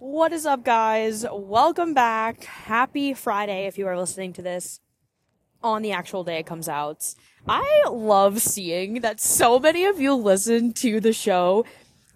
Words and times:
What 0.00 0.32
is 0.32 0.46
up, 0.46 0.64
guys? 0.64 1.26
Welcome 1.28 1.92
back. 1.92 2.44
Happy 2.44 3.14
Friday 3.14 3.66
if 3.66 3.78
you 3.78 3.88
are 3.88 3.98
listening 3.98 4.32
to 4.34 4.42
this 4.42 4.78
on 5.60 5.82
the 5.82 5.90
actual 5.90 6.22
day 6.22 6.38
it 6.38 6.46
comes 6.46 6.68
out. 6.68 7.16
I 7.48 7.82
love 7.90 8.40
seeing 8.40 9.00
that 9.00 9.20
so 9.20 9.58
many 9.58 9.86
of 9.86 10.00
you 10.00 10.14
listen 10.14 10.72
to 10.74 11.00
the 11.00 11.12
show 11.12 11.64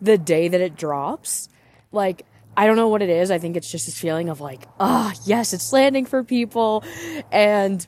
the 0.00 0.16
day 0.16 0.46
that 0.46 0.60
it 0.60 0.76
drops. 0.76 1.48
Like, 1.90 2.24
I 2.56 2.68
don't 2.68 2.76
know 2.76 2.86
what 2.86 3.02
it 3.02 3.10
is. 3.10 3.32
I 3.32 3.38
think 3.38 3.56
it's 3.56 3.72
just 3.72 3.86
this 3.86 3.98
feeling 3.98 4.28
of 4.28 4.40
like, 4.40 4.68
ah, 4.78 5.12
oh, 5.12 5.22
yes, 5.24 5.52
it's 5.52 5.72
landing 5.72 6.06
for 6.06 6.22
people. 6.22 6.84
And 7.32 7.84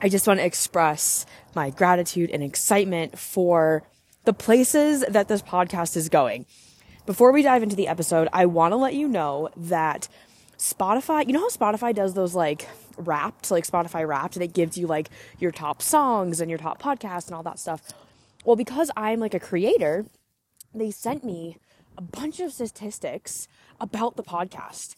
I 0.00 0.08
just 0.08 0.26
want 0.26 0.40
to 0.40 0.44
express 0.44 1.24
my 1.54 1.70
gratitude 1.70 2.30
and 2.30 2.42
excitement 2.42 3.16
for 3.16 3.84
the 4.24 4.32
places 4.32 5.04
that 5.08 5.28
this 5.28 5.40
podcast 5.40 5.96
is 5.96 6.08
going. 6.08 6.46
Before 7.10 7.32
we 7.32 7.42
dive 7.42 7.64
into 7.64 7.74
the 7.74 7.88
episode, 7.88 8.28
I 8.32 8.46
want 8.46 8.70
to 8.70 8.76
let 8.76 8.94
you 8.94 9.08
know 9.08 9.48
that 9.56 10.06
Spotify, 10.58 11.26
you 11.26 11.32
know 11.32 11.40
how 11.40 11.48
Spotify 11.48 11.92
does 11.92 12.14
those 12.14 12.36
like 12.36 12.68
wrapped, 12.96 13.50
like 13.50 13.66
Spotify 13.66 14.06
wrapped, 14.06 14.36
it 14.36 14.52
gives 14.52 14.78
you 14.78 14.86
like 14.86 15.10
your 15.40 15.50
top 15.50 15.82
songs 15.82 16.40
and 16.40 16.48
your 16.48 16.56
top 16.60 16.80
podcasts 16.80 17.26
and 17.26 17.34
all 17.34 17.42
that 17.42 17.58
stuff. 17.58 17.82
Well, 18.44 18.54
because 18.54 18.92
I'm 18.96 19.18
like 19.18 19.34
a 19.34 19.40
creator, 19.40 20.06
they 20.72 20.92
sent 20.92 21.24
me 21.24 21.56
a 21.98 22.00
bunch 22.00 22.38
of 22.38 22.52
statistics 22.52 23.48
about 23.80 24.14
the 24.14 24.22
podcast. 24.22 24.94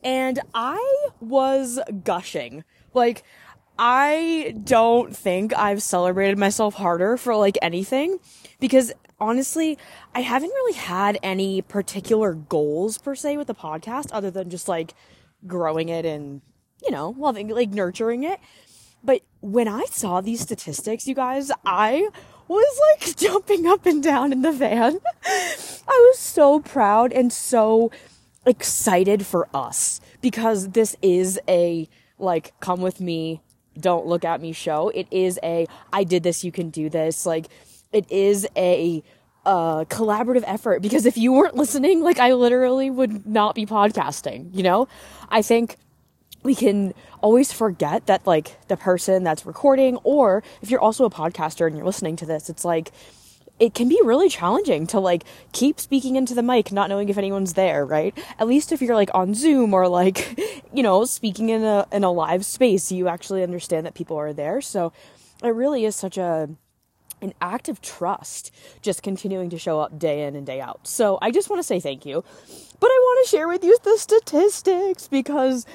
And 0.00 0.38
I 0.54 1.08
was 1.20 1.80
gushing. 2.04 2.62
Like, 2.94 3.24
I 3.76 4.54
don't 4.62 5.16
think 5.16 5.52
I've 5.58 5.82
celebrated 5.82 6.38
myself 6.38 6.74
harder 6.74 7.16
for 7.16 7.34
like 7.34 7.58
anything 7.60 8.20
because 8.60 8.92
honestly, 9.20 9.78
I 10.14 10.20
haven't 10.20 10.50
really 10.50 10.78
had 10.78 11.18
any 11.22 11.62
particular 11.62 12.34
goals 12.34 12.98
per 12.98 13.14
se 13.14 13.36
with 13.36 13.46
the 13.46 13.54
podcast 13.54 14.08
other 14.12 14.30
than 14.30 14.50
just 14.50 14.68
like 14.68 14.94
growing 15.46 15.88
it 15.88 16.04
and, 16.04 16.40
you 16.82 16.90
know, 16.90 17.14
loving, 17.18 17.48
like 17.48 17.70
nurturing 17.70 18.24
it. 18.24 18.40
But 19.02 19.22
when 19.40 19.68
I 19.68 19.84
saw 19.84 20.20
these 20.20 20.40
statistics, 20.40 21.06
you 21.06 21.14
guys, 21.14 21.50
I 21.64 22.08
was 22.48 22.80
like 22.92 23.16
jumping 23.16 23.66
up 23.66 23.86
and 23.86 24.02
down 24.02 24.32
in 24.32 24.42
the 24.42 24.52
van. 24.52 24.98
I 25.24 26.10
was 26.10 26.18
so 26.18 26.60
proud 26.60 27.12
and 27.12 27.32
so 27.32 27.90
excited 28.46 29.26
for 29.26 29.48
us 29.54 30.00
because 30.20 30.70
this 30.70 30.96
is 31.02 31.38
a 31.48 31.88
like 32.18 32.58
come 32.60 32.80
with 32.80 33.00
me 33.00 33.42
don't 33.78 34.06
look 34.06 34.24
at 34.24 34.40
me 34.40 34.52
show 34.52 34.88
it 34.88 35.06
is 35.10 35.38
a 35.42 35.66
i 35.92 36.02
did 36.02 36.22
this 36.22 36.42
you 36.42 36.50
can 36.50 36.70
do 36.70 36.88
this 36.88 37.26
like 37.26 37.48
it 37.92 38.10
is 38.10 38.46
a 38.56 39.02
uh, 39.46 39.84
collaborative 39.84 40.44
effort 40.46 40.82
because 40.82 41.06
if 41.06 41.16
you 41.16 41.32
weren't 41.32 41.54
listening, 41.54 42.02
like 42.02 42.18
I 42.18 42.34
literally 42.34 42.90
would 42.90 43.26
not 43.26 43.54
be 43.54 43.64
podcasting, 43.64 44.54
you 44.54 44.62
know? 44.62 44.88
I 45.30 45.42
think 45.42 45.76
we 46.42 46.54
can 46.54 46.92
always 47.20 47.52
forget 47.52 48.06
that 48.06 48.26
like 48.26 48.58
the 48.68 48.76
person 48.76 49.24
that's 49.24 49.46
recording 49.46 49.96
or 50.04 50.42
if 50.62 50.70
you're 50.70 50.80
also 50.80 51.04
a 51.04 51.10
podcaster 51.10 51.66
and 51.66 51.76
you're 51.76 51.86
listening 51.86 52.16
to 52.16 52.26
this, 52.26 52.50
it's 52.50 52.64
like 52.64 52.92
it 53.58 53.74
can 53.74 53.88
be 53.88 53.98
really 54.04 54.28
challenging 54.28 54.86
to 54.86 55.00
like 55.00 55.24
keep 55.52 55.80
speaking 55.80 56.16
into 56.16 56.34
the 56.34 56.42
mic 56.42 56.70
not 56.70 56.88
knowing 56.88 57.08
if 57.08 57.18
anyone's 57.18 57.54
there, 57.54 57.84
right? 57.84 58.16
At 58.38 58.46
least 58.46 58.70
if 58.70 58.80
you're 58.80 58.94
like 58.94 59.10
on 59.14 59.34
Zoom 59.34 59.74
or 59.74 59.88
like, 59.88 60.38
you 60.72 60.82
know, 60.82 61.04
speaking 61.04 61.48
in 61.48 61.64
a 61.64 61.86
in 61.90 62.04
a 62.04 62.12
live 62.12 62.44
space, 62.44 62.92
you 62.92 63.08
actually 63.08 63.42
understand 63.42 63.86
that 63.86 63.94
people 63.94 64.16
are 64.16 64.32
there. 64.32 64.60
So 64.60 64.92
it 65.42 65.48
really 65.48 65.84
is 65.84 65.96
such 65.96 66.18
a 66.18 66.50
an 67.22 67.34
act 67.40 67.68
of 67.68 67.80
trust 67.80 68.54
just 68.82 69.02
continuing 69.02 69.50
to 69.50 69.58
show 69.58 69.80
up 69.80 69.98
day 69.98 70.24
in 70.24 70.36
and 70.36 70.46
day 70.46 70.60
out. 70.60 70.86
So 70.86 71.18
I 71.20 71.30
just 71.30 71.50
want 71.50 71.60
to 71.60 71.66
say 71.66 71.80
thank 71.80 72.06
you. 72.06 72.24
But 72.80 72.88
I 72.88 72.98
want 73.02 73.26
to 73.26 73.30
share 73.30 73.48
with 73.48 73.64
you 73.64 73.76
the 73.82 73.96
statistics 73.98 75.08
because 75.08 75.66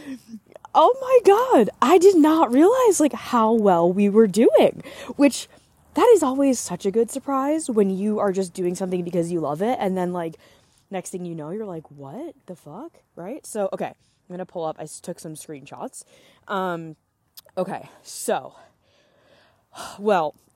oh 0.75 0.95
my 1.01 1.19
god, 1.25 1.69
I 1.81 1.97
did 1.97 2.15
not 2.17 2.51
realize 2.51 2.99
like 2.99 3.13
how 3.13 3.51
well 3.53 3.91
we 3.91 4.09
were 4.09 4.27
doing, 4.27 4.83
which 5.15 5.47
that 5.93 6.09
is 6.15 6.23
always 6.23 6.59
such 6.59 6.85
a 6.85 6.91
good 6.91 7.11
surprise 7.11 7.69
when 7.69 7.89
you 7.89 8.19
are 8.19 8.31
just 8.31 8.53
doing 8.53 8.75
something 8.75 9.03
because 9.03 9.31
you 9.31 9.39
love 9.39 9.61
it 9.61 9.77
and 9.79 9.95
then 9.95 10.11
like 10.13 10.35
next 10.89 11.11
thing 11.11 11.25
you 11.25 11.35
know 11.35 11.51
you're 11.51 11.65
like 11.65 11.89
what 11.91 12.35
the 12.45 12.55
fuck, 12.55 12.99
right? 13.15 13.45
So 13.45 13.69
okay, 13.73 13.87
I'm 13.87 13.95
going 14.27 14.39
to 14.39 14.45
pull 14.45 14.65
up 14.65 14.77
I 14.79 14.85
took 14.85 15.19
some 15.19 15.35
screenshots. 15.35 16.03
Um 16.47 16.95
okay, 17.57 17.89
so 18.01 18.55
well, 19.99 20.35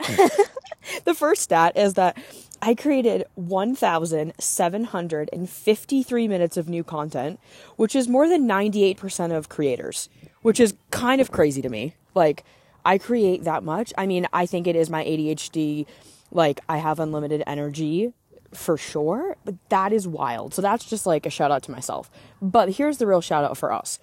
the 1.05 1.13
first 1.13 1.43
stat 1.43 1.77
is 1.77 1.93
that 1.95 2.17
I 2.61 2.75
created 2.75 3.25
1,753 3.35 6.27
minutes 6.27 6.57
of 6.57 6.67
new 6.69 6.83
content, 6.83 7.39
which 7.75 7.95
is 7.95 8.07
more 8.07 8.27
than 8.27 8.47
98% 8.47 9.35
of 9.35 9.49
creators, 9.49 10.09
which 10.41 10.59
is 10.59 10.73
kind 10.91 11.21
of 11.21 11.31
crazy 11.31 11.61
to 11.61 11.69
me. 11.69 11.95
Like, 12.15 12.43
I 12.83 12.97
create 12.97 13.43
that 13.43 13.63
much. 13.63 13.93
I 13.97 14.07
mean, 14.07 14.27
I 14.33 14.45
think 14.45 14.65
it 14.65 14.75
is 14.75 14.89
my 14.89 15.03
ADHD. 15.03 15.85
Like, 16.31 16.61
I 16.67 16.77
have 16.77 16.99
unlimited 16.99 17.43
energy 17.45 18.13
for 18.53 18.77
sure, 18.77 19.35
but 19.45 19.55
that 19.69 19.93
is 19.93 20.07
wild. 20.07 20.53
So, 20.53 20.61
that's 20.61 20.85
just 20.85 21.05
like 21.05 21.25
a 21.25 21.29
shout 21.29 21.51
out 21.51 21.63
to 21.63 21.71
myself. 21.71 22.09
But 22.41 22.71
here's 22.71 22.97
the 22.97 23.05
real 23.05 23.21
shout 23.21 23.43
out 23.43 23.57
for 23.57 23.71
us 23.71 23.99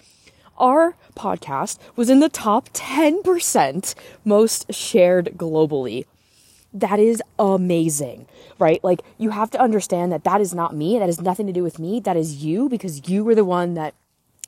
our 0.58 0.96
podcast 1.16 1.78
was 1.96 2.10
in 2.10 2.20
the 2.20 2.28
top 2.28 2.68
10% 2.70 3.94
most 4.24 4.72
shared 4.72 5.32
globally. 5.36 6.06
That 6.72 6.98
is 6.98 7.22
amazing, 7.38 8.26
right? 8.58 8.82
Like, 8.82 9.00
you 9.16 9.30
have 9.30 9.50
to 9.52 9.60
understand 9.60 10.10
that 10.12 10.24
that 10.24 10.40
is 10.40 10.52
not 10.52 10.74
me. 10.74 10.98
That 10.98 11.06
has 11.06 11.20
nothing 11.20 11.46
to 11.46 11.52
do 11.52 11.62
with 11.62 11.78
me. 11.78 12.00
That 12.00 12.16
is 12.16 12.44
you 12.44 12.68
because 12.68 13.08
you 13.08 13.22
were 13.22 13.34
the 13.34 13.44
one 13.44 13.74
that 13.74 13.94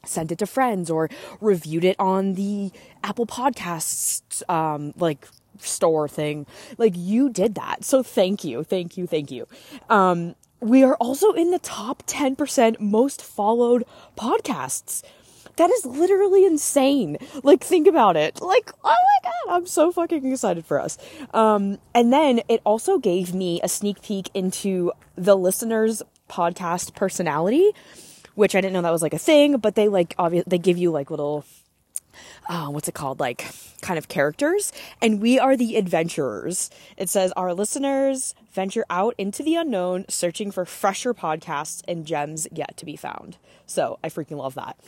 sent 0.04 0.32
it 0.32 0.38
to 0.38 0.46
friends 0.46 0.90
or 0.90 1.08
reviewed 1.40 1.84
it 1.84 1.96
on 1.98 2.34
the 2.34 2.72
Apple 3.04 3.26
Podcasts, 3.26 4.48
um, 4.50 4.92
like, 4.96 5.26
store 5.58 6.08
thing. 6.08 6.46
Like, 6.78 6.94
you 6.96 7.30
did 7.30 7.54
that. 7.54 7.84
So, 7.84 8.02
thank 8.02 8.42
you, 8.42 8.64
thank 8.64 8.96
you, 8.96 9.06
thank 9.06 9.30
you. 9.30 9.46
Um, 9.88 10.34
we 10.60 10.82
are 10.82 10.96
also 10.96 11.32
in 11.32 11.50
the 11.50 11.58
top 11.58 12.04
10% 12.06 12.80
most 12.80 13.22
followed 13.22 13.84
podcasts. 14.16 15.02
That 15.56 15.70
is 15.70 15.86
literally 15.86 16.44
insane. 16.44 17.18
Like, 17.42 17.64
think 17.64 17.86
about 17.86 18.16
it. 18.16 18.40
Like, 18.40 18.72
oh 18.84 18.88
my 18.88 19.30
god, 19.30 19.56
I'm 19.56 19.66
so 19.66 19.90
fucking 19.90 20.30
excited 20.30 20.66
for 20.66 20.80
us. 20.80 20.98
Um, 21.32 21.78
and 21.94 22.12
then 22.12 22.40
it 22.48 22.60
also 22.64 22.98
gave 22.98 23.34
me 23.34 23.60
a 23.62 23.68
sneak 23.68 24.02
peek 24.02 24.30
into 24.34 24.92
the 25.16 25.36
listener's 25.36 26.02
podcast 26.28 26.94
personality, 26.94 27.72
which 28.34 28.54
I 28.54 28.60
didn't 28.60 28.74
know 28.74 28.82
that 28.82 28.90
was 28.90 29.02
like 29.02 29.14
a 29.14 29.18
thing, 29.18 29.56
but 29.58 29.74
they 29.74 29.88
like, 29.88 30.14
obviously, 30.18 30.48
they 30.48 30.58
give 30.58 30.76
you 30.76 30.90
like 30.90 31.10
little 31.10 31.44
uh, 32.48 32.66
what's 32.68 32.88
it 32.88 32.94
called? 32.94 33.20
Like 33.20 33.46
kind 33.82 33.98
of 33.98 34.08
characters. 34.08 34.72
And 35.02 35.20
we 35.20 35.38
are 35.38 35.56
the 35.56 35.76
adventurers. 35.76 36.70
It 36.96 37.08
says 37.08 37.32
our 37.32 37.52
listeners 37.54 38.34
venture 38.52 38.84
out 38.88 39.14
into 39.18 39.42
the 39.42 39.56
unknown, 39.56 40.06
searching 40.08 40.50
for 40.50 40.64
fresher 40.64 41.12
podcasts 41.12 41.82
and 41.86 42.06
gems 42.06 42.46
yet 42.52 42.76
to 42.78 42.86
be 42.86 42.96
found. 42.96 43.36
So 43.66 43.98
I 44.02 44.08
freaking 44.08 44.38
love 44.38 44.54
that. 44.54 44.78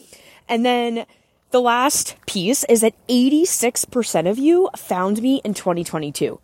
And 0.48 0.64
then 0.64 1.06
the 1.50 1.60
last 1.60 2.16
piece 2.26 2.64
is 2.64 2.81
that 2.81 2.94
86% 3.09 4.28
of 4.28 4.38
you 4.38 4.69
found 4.76 5.22
me 5.22 5.41
in 5.44 5.54
2022, 5.54 6.41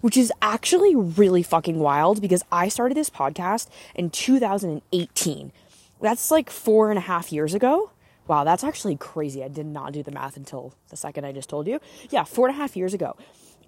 which 0.00 0.16
is 0.16 0.32
actually 0.40 0.94
really 0.94 1.42
fucking 1.42 1.78
wild 1.78 2.20
because 2.20 2.44
I 2.52 2.68
started 2.68 2.96
this 2.96 3.10
podcast 3.10 3.68
in 3.94 4.10
2018. 4.10 5.52
That's 6.00 6.30
like 6.30 6.50
four 6.50 6.90
and 6.90 6.98
a 6.98 7.02
half 7.02 7.32
years 7.32 7.54
ago. 7.54 7.90
Wow, 8.26 8.44
that's 8.44 8.64
actually 8.64 8.96
crazy. 8.96 9.44
I 9.44 9.48
did 9.48 9.66
not 9.66 9.92
do 9.92 10.02
the 10.02 10.10
math 10.10 10.36
until 10.36 10.74
the 10.88 10.96
second 10.96 11.26
I 11.26 11.32
just 11.32 11.48
told 11.48 11.66
you. 11.66 11.80
Yeah, 12.10 12.24
four 12.24 12.46
and 12.46 12.56
a 12.56 12.58
half 12.58 12.76
years 12.76 12.94
ago. 12.94 13.16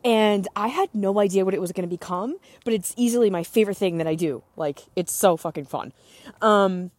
And 0.04 0.46
I 0.54 0.68
had 0.68 0.88
no 0.94 1.18
idea 1.18 1.44
what 1.44 1.52
it 1.52 1.60
was 1.60 1.72
going 1.72 1.88
to 1.88 1.92
become, 1.92 2.36
but 2.64 2.72
it's 2.72 2.94
easily 2.96 3.28
my 3.28 3.42
favorite 3.42 3.76
thing 3.76 3.98
that 3.98 4.06
I 4.06 4.14
do. 4.14 4.44
Like, 4.56 4.80
it's 4.94 5.12
so 5.12 5.36
fucking 5.36 5.64
fun. 5.66 5.92
Um, 6.40 6.90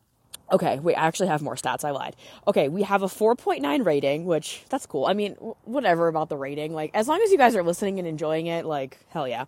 Okay, 0.49 0.79
wait, 0.79 0.95
I 0.95 1.05
actually 1.05 1.27
have 1.27 1.41
more 1.41 1.55
stats. 1.55 1.83
I 1.83 1.91
lied. 1.91 2.15
Okay, 2.47 2.69
we 2.69 2.83
have 2.83 3.03
a 3.03 3.07
4.9 3.07 3.85
rating, 3.85 4.25
which 4.25 4.63
that's 4.69 4.85
cool. 4.85 5.05
I 5.05 5.13
mean, 5.13 5.33
whatever 5.65 6.07
about 6.07 6.29
the 6.29 6.37
rating. 6.37 6.73
Like, 6.73 6.91
as 6.93 7.07
long 7.07 7.21
as 7.21 7.31
you 7.31 7.37
guys 7.37 7.53
are 7.55 7.63
listening 7.63 7.99
and 7.99 8.07
enjoying 8.07 8.47
it, 8.47 8.65
like, 8.65 8.97
hell 9.09 9.27
yeah. 9.27 9.45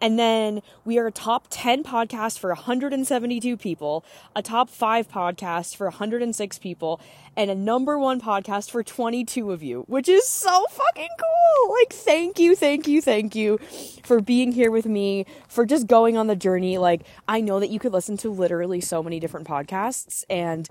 And 0.00 0.18
then 0.18 0.62
we 0.86 0.98
are 0.98 1.08
a 1.08 1.12
top 1.12 1.48
10 1.50 1.82
podcast 1.84 2.38
for 2.38 2.48
172 2.48 3.58
people, 3.58 4.04
a 4.34 4.40
top 4.40 4.70
5 4.70 5.08
podcast 5.08 5.76
for 5.76 5.88
106 5.88 6.58
people, 6.58 6.98
and 7.38 7.52
a 7.52 7.54
number 7.54 7.96
one 7.96 8.20
podcast 8.20 8.68
for 8.68 8.82
22 8.82 9.52
of 9.52 9.62
you, 9.62 9.84
which 9.86 10.08
is 10.08 10.28
so 10.28 10.66
fucking 10.70 11.08
cool. 11.18 11.72
Like, 11.78 11.92
thank 11.92 12.40
you, 12.40 12.56
thank 12.56 12.88
you, 12.88 13.00
thank 13.00 13.36
you 13.36 13.58
for 14.02 14.20
being 14.20 14.50
here 14.50 14.72
with 14.72 14.86
me, 14.86 15.24
for 15.46 15.64
just 15.64 15.86
going 15.86 16.16
on 16.16 16.26
the 16.26 16.34
journey. 16.34 16.78
Like, 16.78 17.02
I 17.28 17.40
know 17.40 17.60
that 17.60 17.70
you 17.70 17.78
could 17.78 17.92
listen 17.92 18.16
to 18.18 18.30
literally 18.30 18.80
so 18.80 19.04
many 19.04 19.20
different 19.20 19.46
podcasts 19.46 20.24
and 20.28 20.68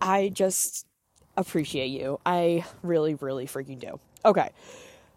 I 0.00 0.30
just 0.30 0.86
appreciate 1.36 1.86
you. 1.86 2.18
I 2.26 2.64
really, 2.82 3.14
really 3.14 3.46
freaking 3.46 3.78
do. 3.78 4.00
Okay. 4.24 4.50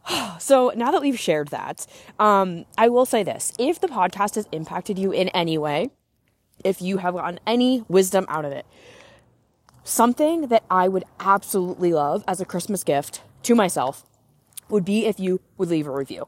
So 0.38 0.72
now 0.76 0.92
that 0.92 1.02
we've 1.02 1.20
shared 1.20 1.48
that, 1.48 1.88
um, 2.20 2.66
I 2.78 2.90
will 2.90 3.08
say 3.08 3.24
this. 3.24 3.54
If 3.58 3.80
the 3.80 3.88
podcast 3.88 4.36
has 4.36 4.48
impacted 4.52 5.00
you 5.00 5.12
in 5.12 5.30
any 5.30 5.58
way, 5.58 5.90
if 6.64 6.80
you 6.80 6.98
have 6.98 7.16
gotten 7.16 7.40
any 7.48 7.84
wisdom 7.88 8.28
out 8.30 8.46
of 8.46 8.52
it, 8.52 8.68
something 9.86 10.48
that 10.48 10.64
I 10.70 10.90
would 10.90 11.06
absolutely 11.20 11.94
love 11.94 12.24
as 12.28 12.42
a 12.42 12.46
Christmas 12.46 12.84
gift 12.84 13.22
to 13.44 13.56
myself 13.56 14.04
would 14.68 14.84
be 14.84 15.06
if 15.06 15.20
you 15.20 15.40
would 15.58 15.70
leave 15.70 15.88
a 15.88 15.92
review. 15.92 16.28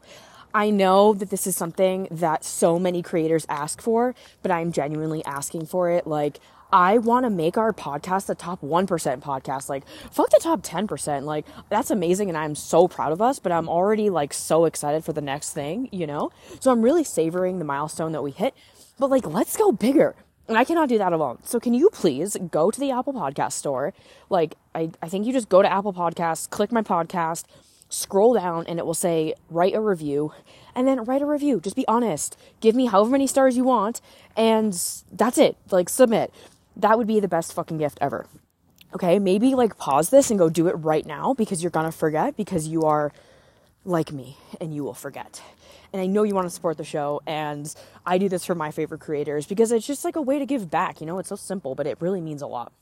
I 0.54 0.70
know 0.70 1.14
that 1.14 1.30
this 1.30 1.46
is 1.46 1.56
something 1.56 2.08
that 2.10 2.46
so 2.46 2.80
many 2.80 3.02
creators 3.02 3.46
ask 3.50 3.82
for, 3.82 4.16
but 4.42 4.52
I'm 4.52 4.72
genuinely 4.72 5.26
asking 5.26 5.66
for 5.66 5.90
it. 5.90 6.08
Like, 6.08 6.40
I 6.72 6.98
want 6.98 7.26
to 7.26 7.30
make 7.30 7.58
our 7.58 7.74
podcast 7.74 8.28
the 8.28 8.36
top 8.36 8.62
1% 8.62 8.88
podcast. 9.22 9.70
Like, 9.70 9.88
fuck 10.12 10.30
the 10.30 10.40
top 10.42 10.62
10%. 10.62 11.24
Like, 11.24 11.46
that's 11.70 11.92
amazing. 11.92 12.30
And 12.30 12.38
I'm 12.38 12.56
so 12.56 12.88
proud 12.88 13.12
of 13.12 13.22
us, 13.22 13.40
but 13.40 13.52
I'm 13.52 13.70
already 13.70 14.10
like 14.10 14.34
so 14.34 14.66
excited 14.66 15.04
for 15.04 15.14
the 15.14 15.22
next 15.22 15.54
thing, 15.54 15.90
you 15.92 16.06
know? 16.06 16.32
So 16.60 16.72
I'm 16.72 16.82
really 16.82 17.04
savoring 17.04 17.60
the 17.60 17.66
milestone 17.66 18.12
that 18.12 18.24
we 18.24 18.32
hit. 18.32 18.54
But 19.00 19.10
like, 19.10 19.26
let's 19.26 19.58
go 19.58 19.72
bigger. 19.72 20.16
And 20.48 20.58
I 20.58 20.64
cannot 20.64 20.90
do 20.90 20.98
that 20.98 21.12
alone. 21.12 21.40
So 21.44 21.60
can 21.60 21.74
you 21.74 21.90
please 21.90 22.38
go 22.52 22.72
to 22.72 22.80
the 22.80 22.92
Apple 22.92 23.14
Podcast 23.14 23.54
store? 23.54 23.94
Like, 24.30 24.56
I, 24.74 24.92
I 25.02 25.10
think 25.10 25.26
you 25.26 25.34
just 25.34 25.50
go 25.50 25.62
to 25.62 25.72
Apple 25.72 25.94
Podcasts, 25.94 26.50
click 26.50 26.72
my 26.72 26.82
podcast, 26.82 27.44
scroll 27.90 28.34
down, 28.34 28.66
and 28.68 28.80
it 28.80 28.86
will 28.86 28.94
say 28.94 29.34
write 29.50 29.76
a 29.76 29.82
review. 29.82 30.32
And 30.74 30.88
then 30.88 31.04
write 31.04 31.22
a 31.22 31.26
review. 31.26 31.60
Just 31.60 31.76
be 31.76 31.88
honest. 31.88 32.38
Give 32.62 32.76
me 32.76 32.86
however 32.86 33.10
many 33.10 33.28
stars 33.28 33.58
you 33.58 33.64
want. 33.64 34.00
And 34.38 34.74
that's 35.12 35.38
it. 35.38 35.58
Like, 35.70 35.90
submit. 35.90 36.34
That 36.78 36.98
would 36.98 37.08
be 37.08 37.20
the 37.20 37.28
best 37.28 37.54
fucking 37.54 37.80
gift 37.80 37.98
ever. 38.00 38.26
Okay, 38.94 39.20
maybe 39.20 39.54
like 39.54 39.78
pause 39.78 40.12
this 40.12 40.30
and 40.30 40.40
go 40.40 40.50
do 40.50 40.68
it 40.68 40.74
right 40.74 41.06
now 41.06 41.34
because 41.34 41.62
you're 41.62 41.72
gonna 41.72 41.92
forget 41.92 42.38
because 42.38 42.68
you 42.68 42.84
are 42.84 43.12
like 43.88 44.12
me 44.12 44.38
and 44.60 44.76
you 44.76 44.84
will 44.84 44.94
forget. 44.94 45.42
And 45.94 46.02
I 46.02 46.06
know 46.06 46.24
you 46.24 46.36
want 46.36 46.46
to 46.46 46.52
support 46.52 46.78
the 46.78 46.84
show, 46.84 47.22
and 47.26 47.74
I 48.06 48.18
do 48.18 48.28
this 48.28 48.44
for 48.46 48.54
my 48.54 48.72
favorite 48.72 49.00
creators 49.00 49.46
because 49.46 49.72
it's 49.72 49.88
just 49.88 50.04
like 50.04 50.18
a 50.18 50.22
way 50.22 50.38
to 50.38 50.46
give 50.46 50.70
back. 50.70 51.00
You 51.00 51.08
know, 51.08 51.18
it's 51.18 51.30
so 51.30 51.38
simple, 51.38 51.76
but 51.76 51.88
it 51.88 51.98
really 52.02 52.20
means 52.20 52.42
a 52.42 52.48
lot. 52.48 52.74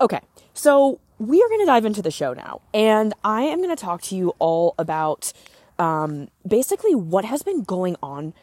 Okay, 0.00 0.20
so 0.52 1.00
we 1.18 1.42
are 1.42 1.48
going 1.48 1.60
to 1.60 1.66
dive 1.66 1.86
into 1.86 2.02
the 2.02 2.10
show 2.10 2.34
now, 2.34 2.60
and 2.74 3.14
I 3.24 3.42
am 3.42 3.58
going 3.58 3.74
to 3.74 3.82
talk 3.82 4.02
to 4.02 4.16
you 4.16 4.34
all 4.38 4.74
about 4.78 5.32
um, 5.78 6.28
basically 6.46 6.94
what 6.94 7.24
has 7.24 7.42
been 7.42 7.62
going 7.62 7.96
on 8.02 8.34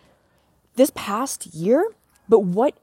this 0.76 0.92
past 0.96 1.46
year, 1.54 1.88
but 2.28 2.40
what 2.40 2.76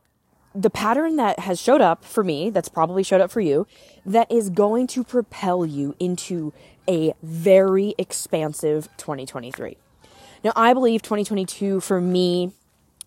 the 0.55 0.71
pattern 0.71 1.17
that 1.17 1.41
has 1.41 1.61
showed 1.61 1.81
up 1.81 2.05
for 2.05 2.23
me, 2.23 2.51
that's 2.51 2.69
probably 2.69 3.03
showed 3.03 3.21
up 3.21 3.31
for 3.31 3.41
you, 3.41 3.67
that 4.07 4.31
is 4.31 4.51
going 4.51 4.87
to 4.87 5.03
propel 5.03 5.67
you 5.67 5.95
into 5.99 6.53
a 6.89 7.15
very 7.23 7.95
expansive 7.99 8.89
2023. 8.97 9.77
Now, 10.45 10.53
I 10.57 10.73
believe 10.73 11.03
2022 11.03 11.81
for 11.81 12.01
me, 12.01 12.53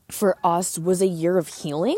for 0.10 0.38
us, 0.44 0.80
was 0.80 1.02
a 1.02 1.08
year 1.08 1.38
of 1.38 1.48
healing. 1.48 1.98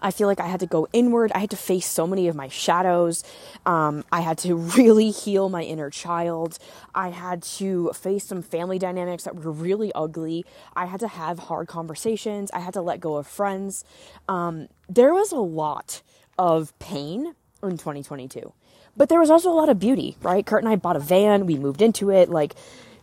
I 0.00 0.10
feel 0.10 0.26
like 0.26 0.40
I 0.40 0.46
had 0.46 0.60
to 0.60 0.66
go 0.66 0.86
inward. 0.92 1.32
I 1.34 1.38
had 1.38 1.50
to 1.50 1.56
face 1.56 1.86
so 1.86 2.06
many 2.06 2.28
of 2.28 2.36
my 2.36 2.48
shadows. 2.48 3.24
Um, 3.64 4.04
I 4.12 4.20
had 4.20 4.36
to 4.38 4.54
really 4.76 5.10
heal 5.10 5.48
my 5.48 5.62
inner 5.62 5.88
child. 5.88 6.58
I 6.94 7.08
had 7.08 7.42
to 7.58 7.90
face 7.94 8.26
some 8.26 8.42
family 8.42 8.78
dynamics 8.78 9.24
that 9.24 9.36
were 9.36 9.50
really 9.50 9.92
ugly. 9.94 10.44
I 10.76 10.84
had 10.86 11.00
to 11.00 11.08
have 11.08 11.38
hard 11.38 11.68
conversations. 11.68 12.50
I 12.52 12.60
had 12.60 12.74
to 12.74 12.82
let 12.82 13.00
go 13.00 13.16
of 13.16 13.26
friends. 13.26 13.84
Um, 14.28 14.68
there 14.88 15.14
was 15.14 15.32
a 15.32 15.36
lot 15.36 16.02
of 16.38 16.78
pain 16.78 17.34
in 17.68 17.78
2022. 17.78 18.52
But 18.96 19.08
there 19.08 19.20
was 19.20 19.30
also 19.30 19.50
a 19.50 19.54
lot 19.54 19.68
of 19.68 19.78
beauty, 19.78 20.16
right? 20.22 20.44
Kurt 20.44 20.62
and 20.62 20.72
I 20.72 20.76
bought 20.76 20.96
a 20.96 21.00
van, 21.00 21.46
we 21.46 21.58
moved 21.58 21.82
into 21.82 22.10
it, 22.10 22.28
like 22.28 22.54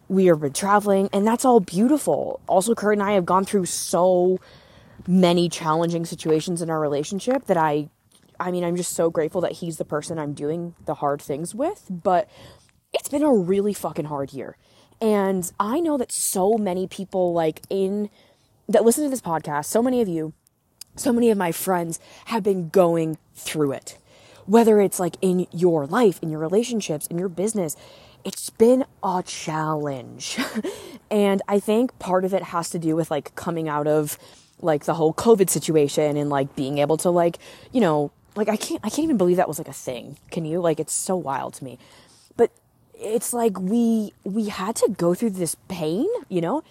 we 0.08 0.26
have 0.26 0.40
been 0.40 0.54
traveling, 0.54 1.10
and 1.12 1.26
that's 1.28 1.46
all 1.46 1.60
beautiful. 1.60 2.40
Also, 2.48 2.76
Kurt 2.76 2.94
and 2.94 3.04
I 3.04 3.14
have 3.14 3.26
gone 3.26 3.46
through 3.46 3.66
so 3.66 4.40
many 5.08 5.50
challenging 5.50 6.06
situations 6.06 6.62
in 6.62 6.70
our 6.70 6.80
relationship 6.80 7.46
that 7.46 7.58
I 7.58 7.90
I 8.40 8.50
mean, 8.50 8.64
I'm 8.64 8.76
just 8.76 8.94
so 8.94 9.12
grateful 9.12 9.42
that 9.42 9.52
he's 9.52 9.78
the 9.78 9.86
person 9.86 10.18
I'm 10.18 10.34
doing 10.34 10.74
the 10.86 10.96
hard 10.96 11.22
things 11.22 11.54
with, 11.54 11.86
but 11.90 12.28
it's 12.92 13.08
been 13.08 13.22
a 13.22 13.32
really 13.32 13.74
fucking 13.74 14.06
hard 14.06 14.34
year. 14.34 14.58
And 15.00 15.50
I 15.60 15.80
know 15.80 15.96
that 15.98 16.12
so 16.12 16.58
many 16.58 16.88
people 16.88 17.34
like 17.34 17.62
in 17.70 18.10
that 18.68 18.84
listen 18.84 19.04
to 19.04 19.10
this 19.12 19.22
podcast, 19.22 19.66
so 19.66 19.84
many 19.84 20.02
of 20.02 20.08
you, 20.08 20.34
so 20.96 21.14
many 21.14 21.30
of 21.30 21.38
my 21.38 21.52
friends 21.52 22.00
have 22.26 22.42
been 22.42 22.70
going 22.70 23.18
through 23.36 23.74
it 23.74 23.98
whether 24.46 24.80
it's 24.82 25.00
like 25.00 25.16
in 25.22 25.48
your 25.52 25.86
life, 25.86 26.20
in 26.22 26.30
your 26.30 26.40
relationships, 26.40 27.08
in 27.08 27.18
your 27.18 27.30
business, 27.30 27.76
it's 28.24 28.50
been 28.50 28.86
a 29.04 29.24
challenge. 29.26 30.38
and 31.12 31.42
I 31.48 31.60
think 31.60 31.98
part 32.00 32.26
of 32.26 32.34
it 32.34 32.44
has 32.44 32.70
to 32.72 32.80
do 32.80 32.96
with 32.96 33.12
like 33.12 33.36
coming 33.36 33.68
out 33.68 33.88
of 33.88 34.18
like 34.62 34.86
the 34.86 34.94
whole 34.94 35.14
COVID 35.14 35.50
situation 35.50 36.18
and 36.18 36.30
like 36.30 36.56
being 36.56 36.78
able 36.78 36.98
to 36.98 37.10
like, 37.10 37.40
you 37.72 37.82
know, 37.82 38.12
like 38.36 38.48
I 38.48 38.56
can't 38.56 38.80
I 38.84 38.90
can't 38.90 39.04
even 39.04 39.18
believe 39.18 39.38
that 39.38 39.48
was 39.48 39.58
like 39.58 39.68
a 39.68 39.74
thing. 39.74 40.18
Can 40.30 40.46
you? 40.46 40.62
Like 40.62 40.80
it's 40.80 40.94
so 40.94 41.16
wild 41.16 41.56
to 41.56 41.64
me. 41.64 41.78
But 42.38 42.52
it's 42.94 43.34
like 43.34 43.60
we 43.60 44.14
we 44.24 44.50
had 44.50 44.76
to 44.78 44.90
go 44.90 45.14
through 45.14 45.32
this 45.32 45.56
pain, 45.68 46.08
you 46.30 46.42
know? 46.42 46.64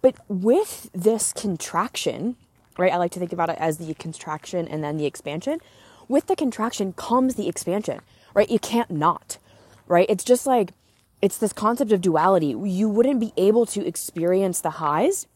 But 0.00 0.16
with 0.28 0.90
this 0.92 1.32
contraction, 1.32 2.36
right? 2.76 2.92
I 2.92 2.96
like 2.96 3.12
to 3.12 3.18
think 3.18 3.32
about 3.32 3.50
it 3.50 3.56
as 3.58 3.78
the 3.78 3.94
contraction 3.94 4.68
and 4.68 4.82
then 4.84 4.96
the 4.96 5.06
expansion 5.06 5.60
with 6.08 6.26
the 6.26 6.36
contraction 6.36 6.92
comes 6.94 7.34
the 7.34 7.48
expansion, 7.48 8.00
right? 8.34 8.50
You 8.50 8.58
can't 8.58 8.90
not, 8.90 9.38
right? 9.86 10.06
It's 10.08 10.24
just 10.24 10.46
like, 10.46 10.72
it's 11.20 11.38
this 11.38 11.52
concept 11.52 11.92
of 11.92 12.00
duality. 12.00 12.48
You 12.48 12.88
wouldn't 12.88 13.20
be 13.20 13.32
able 13.36 13.66
to 13.66 13.86
experience 13.86 14.60
the 14.60 14.70
highs 14.70 15.26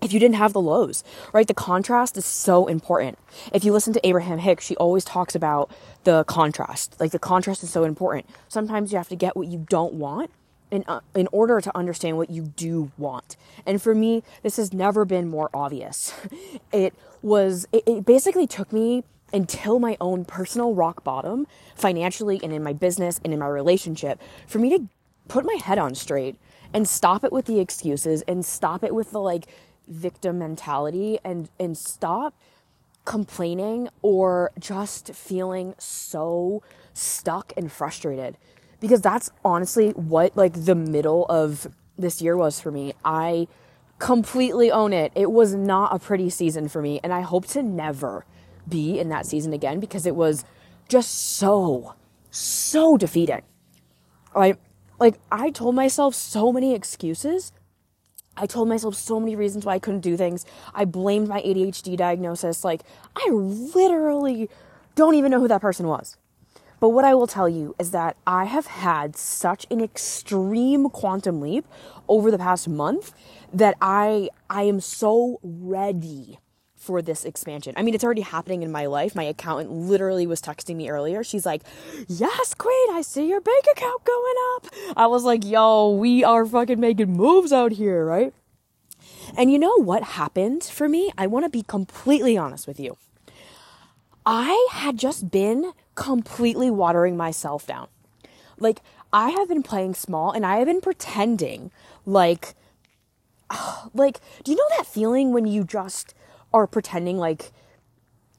if 0.00 0.12
you 0.12 0.20
didn't 0.20 0.36
have 0.36 0.52
the 0.52 0.60
lows, 0.60 1.02
right? 1.32 1.46
The 1.46 1.54
contrast 1.54 2.16
is 2.16 2.24
so 2.24 2.66
important. 2.66 3.18
If 3.52 3.64
you 3.64 3.72
listen 3.72 3.92
to 3.94 4.06
Abraham 4.06 4.38
Hicks, 4.38 4.64
she 4.64 4.76
always 4.76 5.04
talks 5.04 5.34
about 5.34 5.70
the 6.04 6.24
contrast. 6.24 6.96
Like 7.00 7.10
the 7.10 7.18
contrast 7.18 7.62
is 7.62 7.70
so 7.70 7.84
important. 7.84 8.26
Sometimes 8.48 8.92
you 8.92 8.98
have 8.98 9.08
to 9.08 9.16
get 9.16 9.36
what 9.36 9.48
you 9.48 9.66
don't 9.68 9.94
want 9.94 10.30
in 10.70 10.84
uh, 10.86 11.00
in 11.14 11.28
order 11.32 11.60
to 11.60 11.76
understand 11.76 12.16
what 12.16 12.30
you 12.30 12.42
do 12.42 12.90
want. 12.96 13.36
And 13.66 13.80
for 13.80 13.94
me, 13.94 14.22
this 14.42 14.56
has 14.56 14.72
never 14.72 15.04
been 15.04 15.28
more 15.28 15.50
obvious. 15.52 16.14
It 16.70 16.94
was 17.22 17.66
it, 17.72 17.82
it 17.86 18.04
basically 18.04 18.46
took 18.46 18.72
me 18.72 19.02
until 19.32 19.78
my 19.78 19.96
own 20.00 20.24
personal 20.24 20.74
rock 20.74 21.04
bottom 21.04 21.46
financially 21.74 22.40
and 22.42 22.52
in 22.52 22.62
my 22.62 22.72
business 22.72 23.20
and 23.24 23.32
in 23.32 23.38
my 23.38 23.46
relationship 23.46 24.20
for 24.46 24.58
me 24.58 24.70
to 24.70 24.88
put 25.28 25.44
my 25.44 25.54
head 25.62 25.78
on 25.78 25.94
straight 25.94 26.36
and 26.72 26.88
stop 26.88 27.24
it 27.24 27.32
with 27.32 27.46
the 27.46 27.60
excuses 27.60 28.22
and 28.22 28.44
stop 28.44 28.82
it 28.82 28.94
with 28.94 29.10
the 29.10 29.20
like 29.20 29.46
victim 29.86 30.38
mentality 30.38 31.18
and 31.24 31.48
and 31.58 31.76
stop 31.76 32.34
complaining 33.04 33.88
or 34.02 34.50
just 34.58 35.14
feeling 35.14 35.74
so 35.78 36.62
stuck 36.92 37.52
and 37.56 37.72
frustrated. 37.72 38.36
Because 38.80 39.00
that's 39.00 39.30
honestly 39.44 39.90
what 39.90 40.36
like 40.36 40.64
the 40.64 40.74
middle 40.74 41.24
of 41.26 41.68
this 41.96 42.20
year 42.20 42.36
was 42.36 42.60
for 42.60 42.70
me. 42.70 42.92
I 43.04 43.48
completely 43.98 44.70
own 44.70 44.92
it. 44.92 45.10
It 45.14 45.32
was 45.32 45.54
not 45.54 45.94
a 45.94 45.98
pretty 45.98 46.30
season 46.30 46.68
for 46.68 46.80
me 46.82 47.00
and 47.02 47.12
i 47.12 47.20
hope 47.20 47.46
to 47.48 47.62
never 47.62 48.24
be 48.68 48.98
in 48.98 49.08
that 49.08 49.26
season 49.26 49.52
again 49.52 49.80
because 49.80 50.06
it 50.06 50.16
was 50.16 50.44
just 50.88 51.36
so, 51.36 51.94
so 52.30 52.96
defeating. 52.96 53.42
Like, 54.34 54.58
like 54.98 55.16
I 55.30 55.50
told 55.50 55.74
myself 55.74 56.14
so 56.14 56.52
many 56.52 56.74
excuses. 56.74 57.52
I 58.36 58.46
told 58.46 58.68
myself 58.68 58.94
so 58.94 59.18
many 59.18 59.34
reasons 59.34 59.66
why 59.66 59.74
I 59.74 59.78
couldn't 59.78 60.00
do 60.00 60.16
things. 60.16 60.46
I 60.74 60.84
blamed 60.84 61.28
my 61.28 61.42
ADHD 61.42 61.96
diagnosis. 61.96 62.64
Like, 62.64 62.82
I 63.16 63.28
literally 63.30 64.48
don't 64.94 65.14
even 65.14 65.30
know 65.30 65.40
who 65.40 65.48
that 65.48 65.60
person 65.60 65.86
was. 65.86 66.16
But 66.80 66.90
what 66.90 67.04
I 67.04 67.14
will 67.14 67.26
tell 67.26 67.48
you 67.48 67.74
is 67.78 67.90
that 67.90 68.16
I 68.26 68.44
have 68.44 68.66
had 68.66 69.16
such 69.16 69.66
an 69.70 69.80
extreme 69.80 70.88
quantum 70.90 71.40
leap 71.40 71.66
over 72.08 72.30
the 72.30 72.38
past 72.38 72.68
month 72.68 73.12
that 73.52 73.76
I 73.80 74.28
I 74.48 74.62
am 74.62 74.80
so 74.80 75.40
ready 75.42 76.38
for 76.88 77.02
this 77.02 77.26
expansion. 77.26 77.74
I 77.76 77.82
mean, 77.82 77.94
it's 77.94 78.02
already 78.02 78.22
happening 78.22 78.62
in 78.62 78.72
my 78.72 78.86
life. 78.86 79.14
My 79.14 79.24
accountant 79.24 79.70
literally 79.70 80.26
was 80.26 80.40
texting 80.40 80.76
me 80.76 80.88
earlier. 80.88 81.22
She's 81.22 81.44
like, 81.44 81.60
Yes, 82.08 82.54
Queen, 82.54 82.88
I 82.92 83.02
see 83.02 83.28
your 83.28 83.42
bank 83.42 83.66
account 83.70 84.06
going 84.06 84.34
up. 84.54 84.66
I 84.96 85.06
was 85.06 85.22
like, 85.22 85.44
Yo, 85.44 85.90
we 85.90 86.24
are 86.24 86.46
fucking 86.46 86.80
making 86.80 87.12
moves 87.12 87.52
out 87.52 87.72
here, 87.72 88.06
right? 88.06 88.32
And 89.36 89.52
you 89.52 89.58
know 89.58 89.74
what 89.76 90.02
happened 90.02 90.64
for 90.64 90.88
me? 90.88 91.12
I 91.18 91.26
want 91.26 91.44
to 91.44 91.50
be 91.50 91.62
completely 91.62 92.38
honest 92.38 92.66
with 92.66 92.80
you. 92.80 92.96
I 94.24 94.68
had 94.72 94.96
just 94.96 95.30
been 95.30 95.72
completely 95.94 96.70
watering 96.70 97.18
myself 97.18 97.66
down. 97.66 97.88
Like, 98.58 98.80
I 99.12 99.28
have 99.28 99.46
been 99.46 99.62
playing 99.62 99.92
small 99.92 100.32
and 100.32 100.46
I 100.46 100.56
have 100.56 100.66
been 100.66 100.80
pretending 100.80 101.70
like, 102.06 102.54
like, 103.92 104.20
do 104.42 104.52
you 104.52 104.56
know 104.56 104.76
that 104.78 104.86
feeling 104.86 105.34
when 105.34 105.46
you 105.46 105.64
just 105.64 106.14
are 106.52 106.66
pretending 106.66 107.18
like 107.18 107.52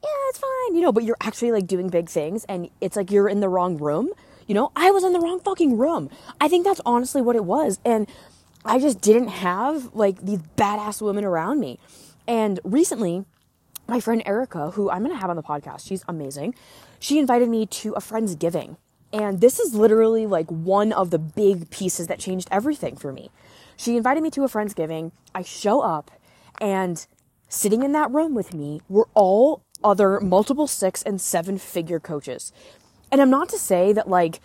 yeah, 0.02 0.10
it's 0.30 0.40
fine, 0.40 0.76
you 0.76 0.82
know, 0.82 0.92
but 0.92 1.04
you're 1.04 1.18
actually 1.22 1.52
like 1.52 1.68
doing 1.68 1.90
big 1.90 2.10
things 2.10 2.46
and 2.46 2.70
it's 2.80 2.96
like 2.96 3.12
you're 3.12 3.28
in 3.28 3.42
the 3.42 3.50
wrong 3.50 3.78
room. 3.78 4.10
You 4.48 4.56
know, 4.56 4.72
I 4.76 4.92
was 4.92 5.04
in 5.04 5.14
the 5.14 5.20
wrong 5.20 5.40
fucking 5.42 5.78
room. 5.78 6.10
I 6.40 6.48
think 6.48 6.66
that's 6.66 6.82
honestly 6.86 7.22
what 7.22 7.36
it 7.36 7.46
was. 7.46 7.80
And 7.84 8.08
I 8.66 8.80
just 8.80 9.02
didn't 9.02 9.28
have 9.28 9.94
like 9.94 10.22
these 10.22 10.40
badass 10.58 11.02
women 11.02 11.26
around 11.26 11.60
me. 11.60 11.80
And 12.28 12.60
recently, 12.64 13.26
my 13.88 14.00
friend 14.00 14.24
Erica, 14.26 14.72
who 14.72 14.90
I'm 14.90 15.04
going 15.04 15.16
to 15.16 15.20
have 15.20 15.30
on 15.30 15.36
the 15.36 15.44
podcast, 15.44 15.86
she's 15.88 16.04
amazing. 16.08 16.56
She 17.00 17.20
invited 17.20 17.50
me 17.50 17.66
to 17.66 17.94
a 17.94 18.02
friend's 18.02 18.36
giving. 18.36 18.78
And 19.12 19.42
this 19.42 19.60
is 19.60 19.74
literally 19.74 20.28
like 20.28 20.48
one 20.50 20.94
of 20.94 21.10
the 21.10 21.20
big 21.20 21.70
pieces 21.72 22.08
that 22.08 22.20
changed 22.20 22.48
everything 22.52 22.96
for 22.96 23.12
me. 23.12 23.32
She 23.76 23.98
invited 23.98 24.22
me 24.22 24.30
to 24.32 24.44
a 24.44 24.48
friend's 24.48 24.74
giving. 24.74 25.12
I 25.34 25.42
show 25.42 25.82
up 25.82 26.12
and 26.62 27.06
sitting 27.50 27.84
in 27.84 27.92
that 27.92 28.10
room 28.12 28.34
with 28.34 28.54
me 28.54 28.82
were 28.88 29.08
all 29.14 29.64
other 29.84 30.20
multiple 30.20 30.68
six 30.68 31.02
and 31.04 31.20
seven 31.20 31.58
figure 31.58 32.00
coaches. 32.00 32.54
And 33.12 33.22
I'm 33.22 33.30
not 33.30 33.50
to 33.50 33.58
say 33.58 33.92
that 33.94 34.08
like 34.08 34.40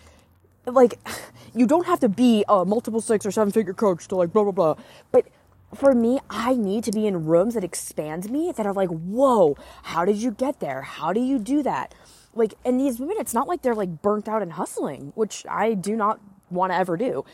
like 0.65 0.99
you 1.55 1.65
don't 1.65 1.85
have 1.85 1.99
to 2.01 2.09
be 2.09 2.43
a 2.49 2.65
multiple 2.65 3.01
six 3.01 3.25
or 3.25 3.31
seven 3.31 3.51
figure 3.51 3.73
coach 3.73 4.07
to 4.09 4.15
like 4.15 4.33
blah 4.33 4.43
blah 4.43 4.51
blah. 4.51 4.75
But 5.11 5.27
for 5.73 5.93
me, 5.93 6.19
I 6.29 6.55
need 6.55 6.83
to 6.85 6.91
be 6.91 7.05
in 7.05 7.25
rooms 7.25 7.53
that 7.53 7.63
expand 7.63 8.29
me 8.31 8.51
that 8.55 8.65
are 8.65 8.73
like, 8.73 8.89
whoa, 8.89 9.57
how 9.83 10.05
did 10.05 10.17
you 10.17 10.31
get 10.31 10.59
there? 10.59 10.81
How 10.81 11.11
do 11.11 11.19
you 11.19 11.37
do 11.37 11.63
that? 11.63 11.93
Like, 12.33 12.53
and 12.63 12.79
these 12.79 12.99
women, 12.99 13.17
it's 13.19 13.33
not 13.33 13.47
like 13.47 13.61
they're 13.61 13.75
like 13.75 14.01
burnt 14.01 14.27
out 14.27 14.41
and 14.41 14.53
hustling, 14.53 15.11
which 15.15 15.45
I 15.49 15.73
do 15.73 15.95
not 15.95 16.19
want 16.49 16.71
to 16.71 16.77
ever 16.77 16.97
do. 16.97 17.25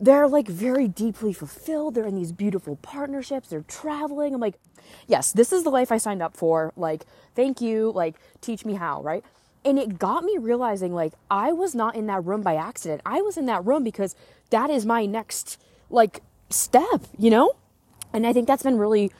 They're 0.00 0.28
like 0.28 0.48
very 0.48 0.88
deeply 0.88 1.32
fulfilled. 1.32 1.94
They're 1.94 2.06
in 2.06 2.14
these 2.14 2.32
beautiful 2.32 2.76
partnerships. 2.76 3.48
They're 3.48 3.62
traveling. 3.62 4.34
I'm 4.34 4.40
like, 4.40 4.58
yes, 5.06 5.32
this 5.32 5.52
is 5.52 5.64
the 5.64 5.70
life 5.70 5.92
I 5.92 5.98
signed 5.98 6.22
up 6.22 6.36
for. 6.36 6.72
Like, 6.76 7.04
thank 7.34 7.60
you. 7.60 7.92
Like, 7.92 8.16
teach 8.40 8.64
me 8.64 8.74
how, 8.74 9.02
right? 9.02 9.24
And 9.64 9.78
it 9.78 9.98
got 9.98 10.24
me 10.24 10.38
realizing 10.38 10.94
like 10.94 11.12
I 11.30 11.52
was 11.52 11.74
not 11.74 11.94
in 11.94 12.06
that 12.06 12.24
room 12.24 12.42
by 12.42 12.56
accident. 12.56 13.02
I 13.04 13.20
was 13.20 13.36
in 13.36 13.46
that 13.46 13.64
room 13.64 13.84
because 13.84 14.14
that 14.50 14.70
is 14.70 14.86
my 14.86 15.06
next 15.06 15.60
like 15.90 16.22
step, 16.48 17.02
you 17.18 17.30
know? 17.30 17.56
And 18.12 18.26
I 18.26 18.32
think 18.32 18.46
that's 18.46 18.62
been 18.62 18.78
really 18.78 19.12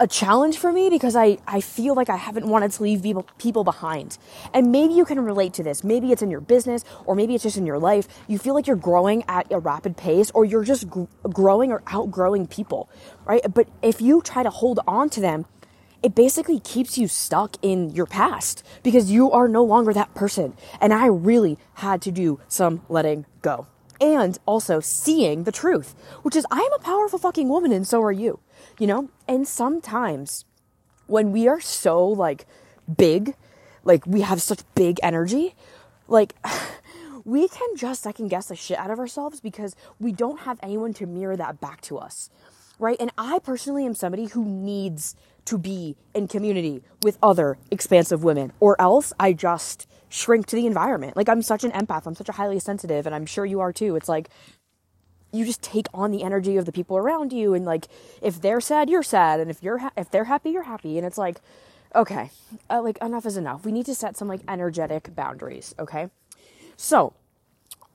a 0.00 0.06
challenge 0.06 0.58
for 0.58 0.72
me 0.72 0.90
because 0.90 1.14
I, 1.14 1.38
I 1.46 1.60
feel 1.60 1.94
like 1.94 2.08
I 2.10 2.16
haven't 2.16 2.46
wanted 2.46 2.72
to 2.72 2.82
leave 2.82 3.02
people, 3.02 3.26
people 3.38 3.64
behind. 3.64 4.18
And 4.52 4.72
maybe 4.72 4.94
you 4.94 5.04
can 5.04 5.20
relate 5.20 5.52
to 5.54 5.62
this. 5.62 5.84
Maybe 5.84 6.12
it's 6.12 6.22
in 6.22 6.30
your 6.30 6.40
business 6.40 6.84
or 7.04 7.14
maybe 7.14 7.34
it's 7.34 7.44
just 7.44 7.56
in 7.56 7.66
your 7.66 7.78
life. 7.78 8.08
You 8.26 8.38
feel 8.38 8.54
like 8.54 8.66
you're 8.66 8.76
growing 8.76 9.24
at 9.28 9.50
a 9.52 9.58
rapid 9.58 9.96
pace 9.96 10.30
or 10.32 10.44
you're 10.44 10.64
just 10.64 10.88
gr- 10.90 11.04
growing 11.24 11.70
or 11.70 11.82
outgrowing 11.86 12.46
people, 12.46 12.88
right? 13.24 13.42
But 13.52 13.68
if 13.82 14.00
you 14.00 14.22
try 14.22 14.42
to 14.42 14.50
hold 14.50 14.80
on 14.86 15.10
to 15.10 15.20
them, 15.20 15.46
it 16.02 16.16
basically 16.16 16.58
keeps 16.58 16.98
you 16.98 17.06
stuck 17.06 17.56
in 17.62 17.90
your 17.90 18.06
past 18.06 18.64
because 18.82 19.10
you 19.10 19.30
are 19.30 19.46
no 19.46 19.62
longer 19.62 19.92
that 19.92 20.14
person. 20.14 20.54
And 20.80 20.92
I 20.92 21.06
really 21.06 21.58
had 21.74 22.02
to 22.02 22.10
do 22.10 22.40
some 22.48 22.82
letting 22.88 23.24
go 23.40 23.68
and 24.00 24.36
also 24.46 24.80
seeing 24.80 25.44
the 25.44 25.52
truth, 25.52 25.94
which 26.22 26.34
is 26.34 26.44
I 26.50 26.58
am 26.58 26.72
a 26.72 26.82
powerful 26.82 27.20
fucking 27.20 27.48
woman 27.48 27.70
and 27.70 27.86
so 27.86 28.02
are 28.02 28.10
you, 28.12 28.40
you 28.78 28.86
know? 28.86 29.08
And 29.28 29.46
sometimes 29.46 30.44
when 31.06 31.32
we 31.32 31.48
are 31.48 31.60
so 31.60 32.06
like 32.06 32.46
big, 32.96 33.34
like 33.84 34.06
we 34.06 34.22
have 34.22 34.40
such 34.42 34.60
big 34.74 34.98
energy, 35.02 35.54
like 36.08 36.34
we 37.24 37.48
can 37.48 37.76
just 37.76 38.02
second 38.02 38.28
guess 38.28 38.46
the 38.48 38.56
shit 38.56 38.78
out 38.78 38.90
of 38.90 38.98
ourselves 38.98 39.40
because 39.40 39.76
we 40.00 40.12
don't 40.12 40.40
have 40.40 40.58
anyone 40.62 40.92
to 40.94 41.06
mirror 41.06 41.36
that 41.36 41.60
back 41.60 41.80
to 41.82 41.98
us. 41.98 42.30
Right? 42.78 42.96
And 42.98 43.12
I 43.16 43.38
personally 43.38 43.86
am 43.86 43.94
somebody 43.94 44.26
who 44.26 44.44
needs 44.44 45.14
to 45.44 45.58
be 45.58 45.96
in 46.14 46.28
community 46.28 46.82
with 47.02 47.18
other 47.22 47.58
expansive 47.70 48.24
women, 48.24 48.52
or 48.60 48.80
else 48.80 49.12
I 49.18 49.32
just 49.32 49.86
shrink 50.08 50.46
to 50.46 50.56
the 50.56 50.66
environment. 50.66 51.16
Like 51.16 51.28
I'm 51.28 51.42
such 51.42 51.64
an 51.64 51.72
empath, 51.72 52.06
I'm 52.06 52.14
such 52.14 52.28
a 52.28 52.32
highly 52.32 52.58
sensitive, 52.58 53.06
and 53.06 53.14
I'm 53.14 53.26
sure 53.26 53.44
you 53.44 53.60
are 53.60 53.72
too. 53.72 53.96
It's 53.96 54.08
like 54.08 54.30
you 55.32 55.44
just 55.44 55.62
take 55.62 55.86
on 55.94 56.10
the 56.10 56.22
energy 56.22 56.56
of 56.56 56.66
the 56.66 56.72
people 56.72 56.96
around 56.96 57.32
you, 57.32 57.54
and 57.54 57.64
like 57.64 57.88
if 58.20 58.40
they're 58.40 58.60
sad, 58.60 58.90
you're 58.90 59.02
sad, 59.02 59.40
and 59.40 59.50
if 59.50 59.62
you're 59.62 59.78
ha- 59.78 59.92
if 59.96 60.10
they're 60.10 60.24
happy, 60.24 60.50
you're 60.50 60.64
happy, 60.64 60.98
and 60.98 61.06
it's 61.06 61.18
like 61.18 61.40
okay, 61.94 62.30
uh, 62.70 62.80
like 62.80 62.98
enough 62.98 63.26
is 63.26 63.36
enough. 63.36 63.64
We 63.64 63.72
need 63.72 63.86
to 63.86 63.94
set 63.94 64.16
some 64.16 64.28
like 64.28 64.40
energetic 64.48 65.14
boundaries. 65.14 65.74
Okay, 65.78 66.08
so 66.76 67.14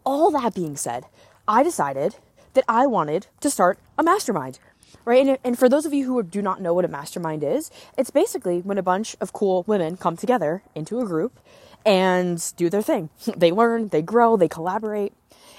all 0.04 0.32
that 0.32 0.54
being 0.54 0.76
said, 0.78 1.06
I 1.48 1.64
decided 1.64 2.16
that 2.54 2.66
I 2.68 2.88
wanted 2.88 3.28
to 3.42 3.50
start 3.50 3.80
a 3.98 4.04
mastermind 4.04 4.60
right? 5.06 5.26
And, 5.26 5.38
and 5.44 5.58
for 5.58 5.70
those 5.70 5.86
of 5.86 5.94
you 5.94 6.06
who 6.06 6.22
do 6.24 6.42
not 6.42 6.62
know 6.62 6.74
what 6.74 6.86
a 6.86 6.90
mastermind 6.90 7.44
is, 7.44 7.72
it's 7.98 8.10
basically 8.10 8.60
when 8.60 8.78
a 8.78 8.84
bunch 8.84 9.16
of 9.22 9.34
cool 9.34 9.64
women 9.68 9.98
come 9.98 10.18
together 10.18 10.64
into 10.76 11.00
a 11.00 11.06
group 11.06 11.40
and 11.86 12.54
do 12.58 12.70
their 12.70 12.82
thing. 12.82 13.10
They 13.38 13.52
learn, 13.52 13.90
they 13.90 14.02
grow, 14.02 14.36
they 14.36 14.50
collaborate. 14.50 15.14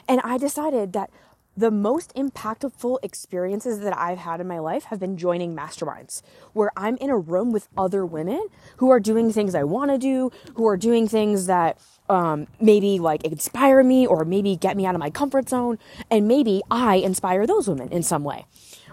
And 0.07 0.21
I 0.23 0.39
decided 0.39 0.93
that 0.93 1.11
the 1.59 1.73
most 1.73 2.15
impactful 2.15 2.99
experiences 3.03 3.81
that 3.81 3.97
I've 3.99 4.19
had 4.19 4.41
in 4.41 4.47
my 4.47 4.61
life 4.61 4.85
have 4.85 5.01
been 5.01 5.17
joining 5.17 5.57
masterminds 5.57 6.23
where 6.53 6.71
I'm 6.77 6.97
in 6.99 7.11
a 7.11 7.19
room 7.19 7.51
with 7.51 7.67
other 7.77 8.07
women 8.07 8.47
who 8.77 8.91
are 8.91 9.01
doing 9.01 9.33
things 9.33 9.57
I 9.57 9.65
want 9.65 9.91
to 9.91 9.99
do, 9.99 10.31
who 10.55 10.69
are 10.69 10.77
doing 10.77 11.09
things 11.09 11.47
that 11.47 11.77
um, 12.09 12.47
maybe 12.61 13.01
like 13.01 13.25
inspire 13.25 13.83
me 13.83 14.07
or 14.07 14.25
maybe 14.25 14.55
get 14.55 14.77
me 14.77 14.87
out 14.87 14.95
of 14.95 15.01
my 15.01 15.11
comfort 15.11 15.49
zone. 15.49 15.81
And 16.13 16.29
maybe 16.29 16.63
I 16.71 16.97
inspire 16.97 17.45
those 17.45 17.67
women 17.67 17.89
in 17.89 18.05
some 18.05 18.23
way 18.23 18.47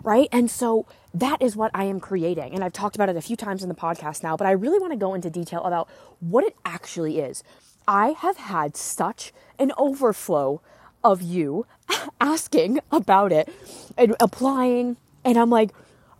right? 0.04 0.28
And 0.32 0.52
so 0.52 0.86
that 1.16 1.42
is 1.42 1.56
what 1.56 1.72
I 1.74 1.86
am 1.86 2.00
creating. 2.00 2.54
And 2.54 2.64
I've 2.64 2.74
talked 2.74 2.96
about 2.96 3.10
it 3.10 3.16
a 3.16 3.22
few 3.22 3.36
times 3.36 3.64
in 3.64 3.70
the 3.70 3.76
podcast 3.76 4.22
now, 4.22 4.38
but 4.38 4.46
I 4.46 4.52
really 4.52 4.78
want 4.78 4.92
to 4.94 4.98
go 4.98 5.16
into 5.16 5.32
detail 5.32 5.64
about 5.64 5.90
what 6.20 6.44
it 6.44 6.56
actually 6.64 7.20
is. 7.20 7.44
I 7.88 8.10
have 8.10 8.38
had 8.38 8.78
such 8.78 9.34
an 9.58 9.72
overflow 9.78 10.62
of 11.06 11.22
you 11.22 11.66
asking 12.20 12.80
about 12.92 13.32
it 13.32 13.48
and 13.98 14.16
applying. 14.20 14.98
And 15.24 15.38
I'm 15.38 15.50
like, 15.50 15.72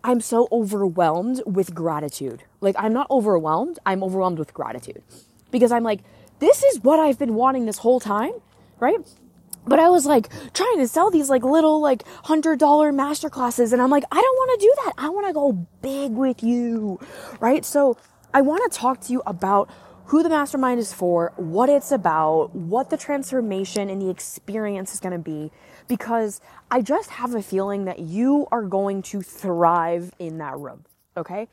I'm 0.02 0.20
so 0.20 0.48
overwhelmed 0.52 1.42
with 1.44 1.74
gratitude. 1.74 2.44
Like, 2.60 2.76
I'm 2.78 2.92
not 2.92 3.10
overwhelmed, 3.10 3.78
I'm 3.84 4.02
overwhelmed 4.02 4.38
with 4.38 4.54
gratitude. 4.54 5.02
Because 5.50 5.72
I'm 5.72 5.82
like, 5.82 6.00
this 6.38 6.62
is 6.62 6.82
what 6.82 7.00
I've 7.00 7.18
been 7.18 7.34
wanting 7.34 7.66
this 7.66 7.78
whole 7.78 8.00
time, 8.00 8.32
right? 8.80 9.00
but 9.66 9.80
I 9.80 9.88
was 9.88 10.06
like 10.06 10.28
trying 10.54 10.78
to 10.78 10.88
sell 10.88 11.10
these 11.10 11.28
like 11.28 11.42
little 11.42 11.80
like 11.80 12.04
hundred 12.24 12.58
dollar 12.58 12.92
master 12.92 13.28
classes, 13.28 13.72
and 13.72 13.82
I'm 13.82 13.90
like, 13.90 14.04
I 14.10 14.20
don't 14.20 14.36
want 14.36 14.60
to 14.60 14.66
do 14.66 14.74
that. 14.84 14.92
I 14.98 15.08
want 15.08 15.26
to 15.26 15.32
go 15.32 15.52
big 15.82 16.12
with 16.12 16.42
you, 16.42 17.00
right? 17.40 17.64
So 17.64 17.96
I 18.32 18.42
want 18.42 18.70
to 18.70 18.78
talk 18.78 19.00
to 19.02 19.12
you 19.12 19.22
about 19.26 19.68
who 20.06 20.22
the 20.22 20.28
mastermind 20.28 20.78
is 20.78 20.92
for, 20.92 21.32
what 21.36 21.68
it's 21.68 21.90
about, 21.90 22.54
what 22.54 22.90
the 22.90 22.96
transformation 22.96 23.90
and 23.90 24.00
the 24.00 24.08
experience 24.08 24.94
is 24.94 25.00
going 25.00 25.12
to 25.12 25.18
be, 25.18 25.50
because 25.88 26.40
I 26.70 26.82
just 26.82 27.10
have 27.10 27.34
a 27.34 27.42
feeling 27.42 27.86
that 27.86 27.98
you 27.98 28.46
are 28.52 28.62
going 28.62 29.02
to 29.02 29.20
thrive 29.20 30.12
in 30.18 30.38
that 30.38 30.56
room. 30.58 30.84
Okay. 31.16 31.48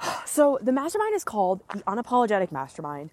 So 0.26 0.58
the 0.60 0.72
mastermind 0.72 1.14
is 1.14 1.24
called 1.24 1.62
the 1.72 1.80
Unapologetic 1.84 2.52
Mastermind. 2.52 3.10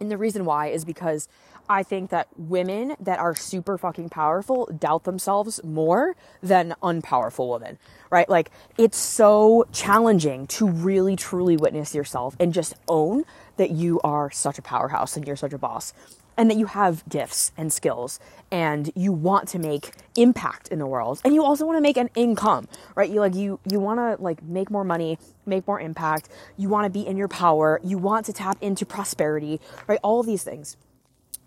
And 0.00 0.10
the 0.10 0.18
reason 0.18 0.44
why 0.44 0.66
is 0.66 0.84
because 0.84 1.28
I 1.68 1.82
think 1.82 2.10
that 2.10 2.28
women 2.36 2.96
that 3.00 3.18
are 3.18 3.34
super 3.34 3.76
fucking 3.76 4.08
powerful 4.08 4.66
doubt 4.66 5.04
themselves 5.04 5.62
more 5.62 6.16
than 6.42 6.74
unpowerful 6.82 7.50
women, 7.50 7.78
right? 8.10 8.28
Like, 8.28 8.50
it's 8.78 8.96
so 8.96 9.66
challenging 9.72 10.46
to 10.48 10.66
really 10.66 11.14
truly 11.14 11.56
witness 11.56 11.94
yourself 11.94 12.36
and 12.40 12.54
just 12.54 12.74
own 12.88 13.24
that 13.58 13.70
you 13.70 14.00
are 14.02 14.30
such 14.30 14.58
a 14.58 14.62
powerhouse 14.62 15.16
and 15.16 15.26
you're 15.26 15.36
such 15.36 15.52
a 15.52 15.58
boss 15.58 15.92
and 16.38 16.50
that 16.50 16.56
you 16.56 16.66
have 16.66 17.06
gifts 17.08 17.52
and 17.56 17.72
skills 17.72 18.20
and 18.50 18.90
you 18.94 19.12
want 19.12 19.48
to 19.48 19.58
make 19.58 19.92
impact 20.16 20.68
in 20.68 20.78
the 20.78 20.86
world 20.86 21.20
and 21.24 21.34
you 21.34 21.44
also 21.44 21.66
want 21.66 21.76
to 21.76 21.82
make 21.82 21.98
an 21.98 22.08
income 22.14 22.66
right? 22.94 23.10
You 23.10 23.20
like 23.20 23.34
you 23.34 23.60
you 23.70 23.80
want 23.80 23.98
to 23.98 24.22
like 24.22 24.42
make 24.42 24.70
more 24.70 24.84
money 24.84 25.18
make 25.46 25.66
more 25.66 25.80
impact. 25.80 26.28
You 26.56 26.68
want 26.68 26.86
to 26.86 26.90
be 26.90 27.06
in 27.06 27.16
your 27.16 27.28
power. 27.28 27.80
You 27.84 27.98
want 27.98 28.26
to 28.26 28.32
tap 28.32 28.58
into 28.62 28.86
prosperity 28.86 29.60
right? 29.86 30.00
All 30.02 30.22
these 30.22 30.42
things. 30.42 30.76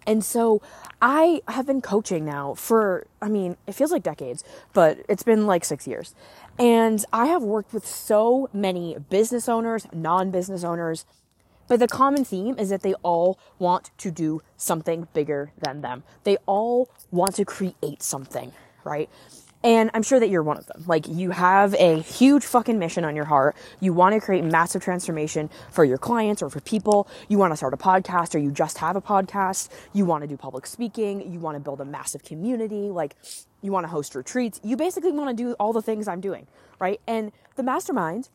And 0.08 0.26
so 0.26 0.62
I 1.02 1.42
have 1.48 1.68
been 1.68 1.82
coaching 1.82 2.26
now 2.26 2.56
for, 2.56 3.06
I 3.22 3.30
mean, 3.30 3.56
it 3.68 3.74
feels 3.74 3.92
like 3.92 4.04
decades, 4.04 4.44
but 4.74 5.00
it's 5.08 5.24
been 5.24 5.46
like 5.46 5.64
six 5.64 5.88
years. 5.88 6.16
And 6.58 7.06
I 7.14 7.28
have 7.28 7.44
worked 7.44 7.74
with 7.74 7.86
so 7.88 8.50
many 8.52 8.98
business 9.10 9.48
owners, 9.48 9.88
non 9.94 10.32
business 10.32 10.64
owners, 10.64 11.06
but 11.68 11.80
the 11.80 11.88
common 11.88 12.26
theme 12.26 12.58
is 12.58 12.70
that 12.70 12.82
they 12.82 12.94
all 12.96 13.40
want 13.60 13.92
to 14.00 14.12
do 14.12 14.42
something 14.58 15.08
bigger 15.14 15.52
than 15.58 15.82
them. 15.82 16.04
They 16.24 16.38
all 16.46 16.90
want 17.12 17.36
to 17.36 17.46
create 17.46 18.02
something, 18.02 18.52
right? 18.84 19.10
And 19.64 19.92
I'm 19.94 20.02
sure 20.02 20.20
that 20.20 20.30
you're 20.30 20.42
one 20.42 20.58
of 20.58 20.66
them. 20.66 20.84
Like, 20.88 21.08
you 21.08 21.32
have 21.32 21.76
a 21.76 22.00
huge 22.02 22.44
fucking 22.44 22.80
mission 22.80 23.06
on 23.06 23.16
your 23.16 23.26
heart. 23.26 23.56
You 23.80 23.94
want 23.94 24.16
to 24.16 24.20
create 24.20 24.44
massive 24.44 24.84
transformation 24.84 25.52
for 25.70 25.86
your 25.86 26.00
clients 26.00 26.42
or 26.42 26.50
for 26.50 26.60
people. 26.62 27.08
You 27.28 27.38
want 27.38 27.54
to 27.54 27.58
start 27.58 27.74
a 27.74 27.78
podcast 27.78 28.34
or 28.34 28.40
you 28.40 28.52
just 28.52 28.80
have 28.80 28.96
a 28.96 29.02
podcast. 29.02 29.70
You 29.94 30.06
want 30.06 30.24
to 30.24 30.28
do 30.28 30.36
public 30.36 30.66
speaking. 30.66 31.32
You 31.32 31.40
want 31.40 31.58
to 31.58 31.60
build 31.60 31.80
a 31.80 31.86
massive 31.86 32.24
community. 32.24 32.90
Like, 32.90 33.16
you 33.62 33.72
want 33.72 33.84
to 33.84 33.88
host 33.88 34.16
retreats. 34.16 34.60
You 34.64 34.76
basically 34.76 35.12
want 35.12 35.36
to 35.38 35.44
do 35.44 35.54
all 35.54 35.74
the 35.74 35.82
things 35.82 36.08
I'm 36.08 36.22
doing, 36.22 36.48
right? 36.80 37.00
And 37.06 37.32
the 37.56 37.64
mastermind 37.64 38.30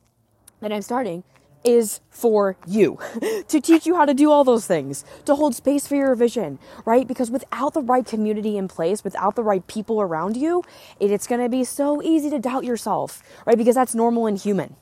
that 0.61 0.73
I'm 0.73 0.83
starting 0.83 1.25
is 1.66 2.00
for 2.11 2.56
you 2.66 2.99
to 3.49 3.61
teach 3.61 3.87
you 3.87 3.96
how 3.96 4.06
to 4.06 4.14
do 4.14 4.30
all 4.30 4.44
those 4.44 4.66
things, 4.66 5.04
to 5.26 5.35
hold 5.37 5.54
space 5.54 5.87
for 5.88 5.96
your 5.96 6.14
vision, 6.16 6.58
right? 6.87 7.08
Because 7.08 7.30
without 7.30 7.75
the 7.75 7.82
right 7.82 8.06
community 8.06 8.56
in 8.58 8.68
place, 8.68 9.04
without 9.04 9.37
the 9.37 9.44
right 9.44 9.66
people 9.66 10.00
around 10.00 10.37
you, 10.37 10.64
it, 11.00 11.11
it's 11.12 11.26
going 11.28 11.42
to 11.42 11.50
be 11.50 11.64
so 11.64 12.02
easy 12.02 12.30
to 12.30 12.38
doubt 12.40 12.64
yourself, 12.64 13.23
right? 13.46 13.58
Because 13.58 13.76
that's 13.76 13.94
normal 13.94 14.26
and 14.26 14.38
human, 14.38 14.76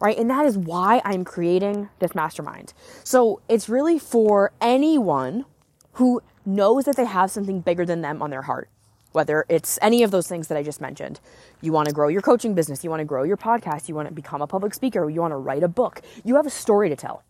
right? 0.00 0.18
And 0.18 0.30
that 0.30 0.46
is 0.46 0.58
why 0.58 1.02
I'm 1.04 1.24
creating 1.24 1.90
this 2.00 2.14
mastermind. 2.14 2.74
So 3.04 3.42
it's 3.48 3.68
really 3.68 3.98
for 4.00 4.52
anyone 4.60 5.46
who 5.94 6.22
knows 6.46 6.86
that 6.86 6.96
they 6.96 7.06
have 7.06 7.30
something 7.30 7.60
bigger 7.60 7.86
than 7.86 8.02
them 8.02 8.22
on 8.22 8.30
their 8.30 8.42
heart. 8.42 8.70
Whether 9.12 9.44
it's 9.48 9.78
any 9.82 10.02
of 10.02 10.10
those 10.10 10.28
things 10.28 10.48
that 10.48 10.58
I 10.58 10.62
just 10.62 10.80
mentioned. 10.80 11.20
You 11.60 11.72
want 11.72 11.88
to 11.88 11.94
grow 11.94 12.08
your 12.08 12.22
coaching 12.22 12.54
business, 12.54 12.84
you 12.84 12.90
want 12.90 13.00
to 13.00 13.04
grow 13.04 13.24
your 13.24 13.36
podcast, 13.36 13.88
you 13.88 13.94
want 13.94 14.08
to 14.08 14.14
become 14.14 14.40
a 14.40 14.46
public 14.46 14.74
speaker, 14.74 15.08
you 15.10 15.20
want 15.20 15.32
to 15.32 15.36
write 15.36 15.62
a 15.62 15.68
book. 15.68 16.00
You 16.24 16.36
have 16.36 16.46
a 16.46 16.50
story 16.50 16.88
to 16.88 16.96
tell, 16.96 17.24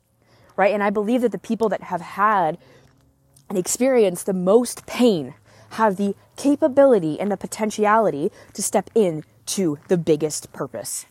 right? 0.56 0.74
And 0.74 0.82
I 0.82 0.90
believe 0.90 1.22
that 1.22 1.32
the 1.32 1.38
people 1.38 1.68
that 1.70 1.84
have 1.84 2.00
had 2.00 2.58
and 3.48 3.58
experienced 3.58 4.26
the 4.26 4.32
most 4.32 4.86
pain 4.86 5.34
have 5.70 5.96
the 5.96 6.14
capability 6.36 7.18
and 7.18 7.30
the 7.30 7.36
potentiality 7.36 8.30
to 8.54 8.62
step 8.62 8.90
in 8.94 9.24
to 9.46 9.78
the 9.88 9.96
biggest 9.96 10.52
purpose. 10.52 11.06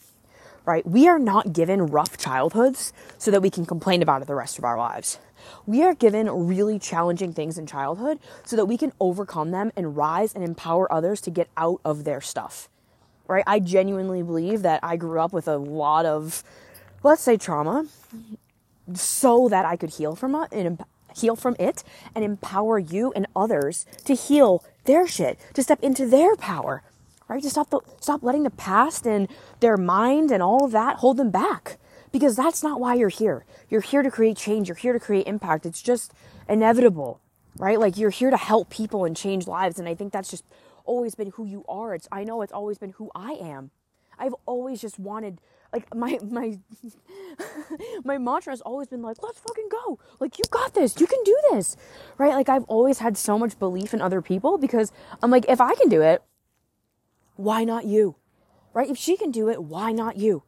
Right? 0.70 0.86
We 0.86 1.08
are 1.08 1.18
not 1.18 1.52
given 1.52 1.88
rough 1.88 2.16
childhoods 2.16 2.94
so 3.18 3.32
that 3.32 3.42
we 3.42 3.50
can 3.50 3.66
complain 3.66 4.04
about 4.04 4.22
it 4.22 4.28
the 4.28 4.36
rest 4.36 4.60
of 4.60 4.64
our 4.64 4.78
lives. 4.78 5.18
We 5.66 5.82
are 5.82 5.96
given 5.96 6.30
really 6.30 6.78
challenging 6.78 7.34
things 7.34 7.58
in 7.58 7.66
childhood 7.66 8.20
so 8.46 8.56
that 8.56 8.68
we 8.68 8.78
can 8.78 8.94
overcome 9.00 9.50
them 9.50 9.72
and 9.76 9.98
rise 9.98 10.32
and 10.32 10.44
empower 10.44 10.94
others 10.94 11.22
to 11.22 11.32
get 11.32 11.50
out 11.58 11.82
of 11.84 12.04
their 12.04 12.22
stuff. 12.22 12.70
Right? 13.28 13.44
I 13.48 13.60
genuinely 13.60 14.22
believe 14.22 14.62
that 14.62 14.80
I 14.84 14.96
grew 14.96 15.20
up 15.20 15.34
with 15.34 15.48
a 15.48 15.58
lot 15.58 16.06
of, 16.06 16.44
let's 17.02 17.24
say, 17.24 17.36
trauma 17.36 17.88
so 18.94 19.50
that 19.50 19.66
I 19.66 19.76
could 19.76 19.96
heal 19.96 20.16
from 20.16 20.36
it 20.36 20.50
and 20.52 20.86
heal 21.16 21.36
from 21.36 21.56
it 21.58 21.84
and 22.14 22.24
empower 22.24 22.78
you 22.78 23.12
and 23.16 23.26
others 23.36 23.88
to 24.06 24.14
heal 24.14 24.64
their 24.86 25.08
shit, 25.08 25.40
to 25.56 25.64
step 25.64 25.80
into 25.82 26.06
their 26.06 26.36
power, 26.36 26.84
right? 27.30 27.42
To 27.42 27.50
stop 27.50 27.70
the, 27.70 27.80
stop 28.02 28.24
letting 28.24 28.44
the 28.44 28.50
past 28.50 29.06
and 29.06 29.30
their 29.62 29.78
mind 29.78 30.32
and 30.32 30.44
all 30.44 30.66
of 30.66 30.72
that 30.72 30.98
hold 30.98 31.18
them 31.18 31.32
back. 31.32 31.78
Because 32.12 32.36
that's 32.36 32.64
not 32.64 32.80
why 32.80 32.96
you're 32.96 33.10
here. 33.10 33.46
You're 33.70 33.82
here 33.82 34.02
to 34.02 34.10
create 34.10 34.36
change. 34.36 34.68
You're 34.68 34.76
here 34.76 34.94
to 34.94 35.00
create 35.00 35.28
impact. 35.28 35.66
It's 35.66 35.82
just 35.82 36.12
inevitable, 36.50 37.22
right? 37.58 37.80
Like 37.80 37.98
you're 37.98 38.10
here 38.10 38.32
to 38.32 38.38
help 38.38 38.72
people 38.72 39.06
and 39.06 39.16
change 39.16 39.46
lives. 39.48 39.78
And 39.78 39.88
I 39.88 39.94
think 39.94 40.12
that's 40.12 40.32
just 40.32 40.44
always 40.86 41.14
been 41.14 41.30
who 41.32 41.46
you 41.46 41.64
are. 41.70 41.94
It's, 41.94 42.08
I 42.12 42.24
know 42.24 42.42
it's 42.42 42.52
always 42.52 42.80
been 42.80 42.94
who 42.94 43.12
I 43.14 43.34
am. 43.34 43.70
I've 44.18 44.36
always 44.48 44.82
just 44.82 44.98
wanted 45.00 45.40
like 45.72 45.94
my 45.96 46.18
my 46.24 46.58
my 48.04 48.18
mantra 48.18 48.52
has 48.52 48.62
always 48.62 48.88
been 48.88 49.02
like 49.02 49.18
let's 49.22 49.40
fucking 49.40 49.70
go 49.70 50.00
like 50.20 50.38
you 50.38 50.44
got 50.50 50.74
this 50.74 51.00
you 51.00 51.08
can 51.08 51.20
do 51.24 51.38
this 51.52 51.78
right 52.18 52.34
like 52.34 52.50
i've 52.50 52.64
always 52.64 53.00
had 53.00 53.16
so 53.16 53.38
much 53.38 53.58
belief 53.60 53.94
in 53.94 54.02
other 54.02 54.22
people 54.22 54.58
because 54.58 54.92
i'm 55.22 55.30
like 55.30 55.46
if 55.48 55.62
i 55.62 55.76
can 55.76 55.88
do 55.88 56.02
it 56.02 56.24
why 57.40 57.64
not 57.64 57.86
you? 57.86 58.18
Right? 58.74 58.90
If 58.90 58.98
she 58.98 59.16
can 59.16 59.32
do 59.32 59.48
it, 59.48 59.64
why 59.64 59.94
not 59.94 60.18
you? 60.18 60.44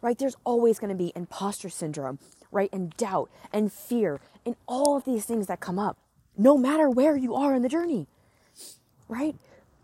Right? 0.00 0.16
There's 0.16 0.36
always 0.44 0.78
going 0.78 0.90
to 0.90 1.04
be 1.04 1.12
imposter 1.16 1.68
syndrome, 1.68 2.20
right? 2.52 2.70
And 2.72 2.96
doubt 2.96 3.30
and 3.52 3.72
fear 3.72 4.20
and 4.46 4.54
all 4.68 4.96
of 4.96 5.04
these 5.04 5.24
things 5.24 5.48
that 5.48 5.58
come 5.58 5.76
up, 5.76 5.98
no 6.38 6.56
matter 6.56 6.88
where 6.88 7.16
you 7.16 7.34
are 7.34 7.52
in 7.52 7.62
the 7.62 7.68
journey. 7.68 8.06
Right? 9.08 9.34